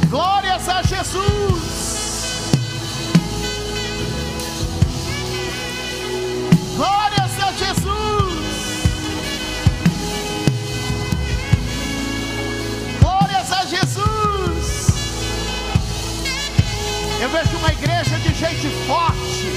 Glórias 0.09 0.69
a 0.69 0.81
Jesus. 0.83 1.64
Eu 17.21 17.29
vejo 17.29 17.57
uma 17.57 17.71
igreja 17.71 18.17
de 18.19 18.33
gente 18.33 18.69
forte. 18.87 19.47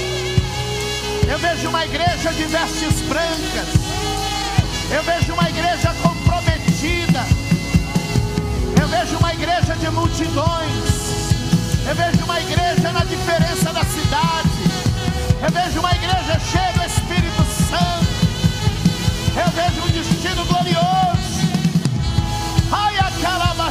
Eu 1.27 1.37
vejo 1.37 1.69
uma 1.69 1.85
igreja 1.85 2.31
de 2.33 2.43
vestes 2.45 3.01
brancas. 3.07 3.67
Eu 4.91 5.03
vejo 5.03 5.33
uma 5.33 5.49
igreja 5.49 5.93
comprometida. 6.01 7.25
Eu 8.81 8.87
vejo 8.87 9.17
uma 9.17 9.33
igreja 9.33 9.75
de 9.75 9.89
multidões. 9.91 10.99
Eu 11.87 11.95
vejo 11.95 12.23
uma 12.23 12.39
igreja 12.39 12.91
na 12.91 13.03
diferença 13.03 13.73
da 13.73 13.83
cidade. 13.83 14.49
Eu 15.41 15.51
vejo 15.51 15.79
uma 15.79 15.91
igreja 15.91 16.39
cheia 16.51 16.73
do 16.73 16.83
Espírito 16.85 17.45
Santo. 17.69 18.19
Eu 19.35 19.49
vejo 19.51 19.81
um 19.85 19.91
destino 19.91 20.45
glorioso. 20.45 20.99
Ai, 22.71 22.97
a 22.97 23.11
calabaxere, 23.21 23.68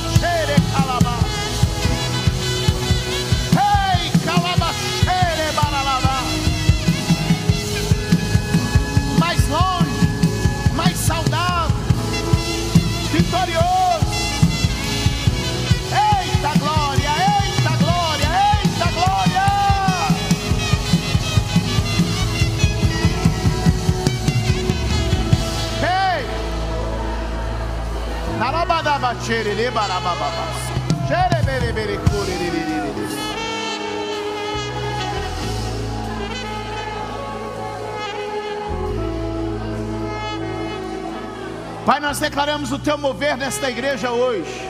Pai, 41.86 42.00
nós 42.00 42.18
declaramos 42.18 42.72
o 42.72 42.78
teu 42.78 42.98
mover 42.98 43.36
nesta 43.36 43.70
igreja 43.70 44.10
hoje. 44.10 44.68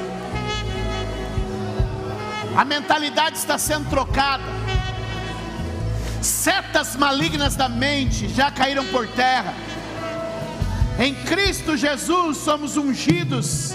A 2.54 2.64
mentalidade 2.66 3.38
está 3.38 3.56
sendo 3.56 3.88
trocada. 3.88 4.44
Setas 6.20 6.96
malignas 6.96 7.56
da 7.56 7.68
mente 7.68 8.28
já 8.28 8.50
caíram 8.50 8.84
por 8.86 9.08
terra. 9.08 9.54
Em 10.98 11.14
Cristo 11.14 11.76
Jesus 11.78 12.36
somos 12.36 12.76
ungidos. 12.76 13.74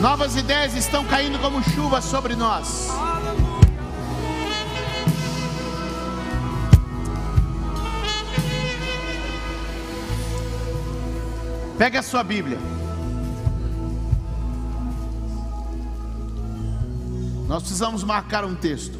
Novas 0.00 0.36
ideias 0.36 0.74
estão 0.74 1.04
caindo 1.04 1.40
como 1.40 1.60
chuva 1.60 2.00
sobre 2.00 2.36
nós. 2.36 2.88
Pegue 11.76 11.96
a 11.96 12.02
sua 12.02 12.22
Bíblia. 12.22 12.58
Nós 17.48 17.62
precisamos 17.62 18.04
marcar 18.04 18.44
um 18.44 18.54
texto. 18.54 18.98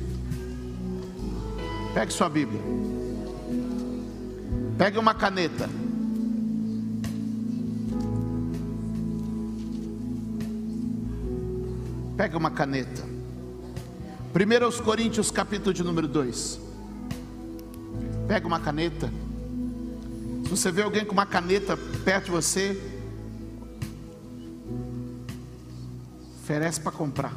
Pegue 1.94 2.12
sua 2.12 2.28
Bíblia. 2.28 2.60
Pegue 4.76 4.98
uma 4.98 5.14
caneta. 5.14 5.68
Pega 12.18 12.36
uma 12.36 12.50
caneta. 12.50 13.04
1 14.34 14.64
aos 14.64 14.80
Coríntios, 14.80 15.30
capítulo 15.30 15.72
de 15.72 15.84
número 15.84 16.08
2. 16.08 16.58
Pega 18.26 18.44
uma 18.44 18.58
caneta. 18.58 19.08
Se 20.42 20.50
você 20.50 20.72
vê 20.72 20.82
alguém 20.82 21.04
com 21.04 21.12
uma 21.12 21.24
caneta 21.24 21.76
perto 22.04 22.24
de 22.24 22.30
você, 22.32 22.76
oferece 26.42 26.80
para 26.80 26.90
comprar. 26.90 27.36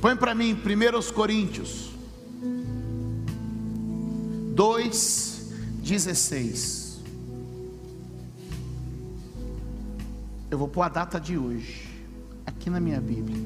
Põe 0.00 0.16
para 0.16 0.34
mim 0.34 0.54
1 0.54 0.96
aos 0.96 1.12
Coríntios 1.12 1.90
2, 4.56 5.52
16. 5.84 6.79
Eu 10.50 10.58
vou 10.58 10.66
pôr 10.66 10.82
a 10.82 10.88
data 10.88 11.20
de 11.20 11.38
hoje, 11.38 11.88
aqui 12.44 12.68
na 12.68 12.80
minha 12.80 13.00
Bíblia. 13.00 13.38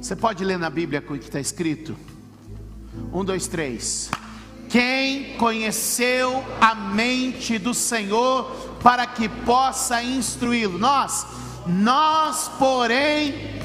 Você 0.00 0.16
pode 0.16 0.42
ler 0.42 0.58
na 0.58 0.70
Bíblia 0.70 1.04
o 1.06 1.18
que 1.18 1.18
está 1.18 1.38
escrito? 1.38 1.94
Um, 3.12 3.22
dois, 3.22 3.46
três. 3.46 4.10
Quem 4.70 5.36
conheceu 5.36 6.42
a 6.62 6.74
mente 6.74 7.58
do 7.58 7.74
Senhor 7.74 8.50
para 8.82 9.06
que 9.06 9.28
possa 9.28 10.02
instruí-lo? 10.02 10.78
Nós, 10.78 11.26
nós, 11.66 12.48
porém, 12.58 13.57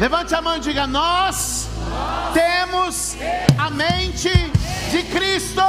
Levante 0.00 0.34
a 0.34 0.40
mão 0.40 0.56
e 0.56 0.60
diga: 0.60 0.86
Nós 0.86 1.68
temos 2.32 3.18
a 3.58 3.68
mente 3.68 4.30
de 4.90 5.02
Cristo. 5.02 5.60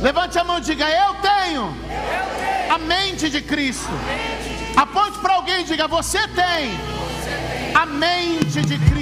Levante 0.00 0.38
a 0.38 0.44
mão 0.44 0.58
e 0.58 0.60
diga: 0.60 0.88
Eu 0.88 1.14
tenho 1.14 1.76
a 2.72 2.78
mente 2.78 3.28
de 3.28 3.42
Cristo. 3.42 3.90
Aponte 4.76 5.18
para 5.18 5.34
alguém 5.34 5.62
e 5.62 5.64
diga: 5.64 5.88
Você 5.88 6.20
tem 6.28 6.78
a 7.74 7.84
mente 7.84 8.62
de 8.62 8.78
Cristo. 8.78 9.01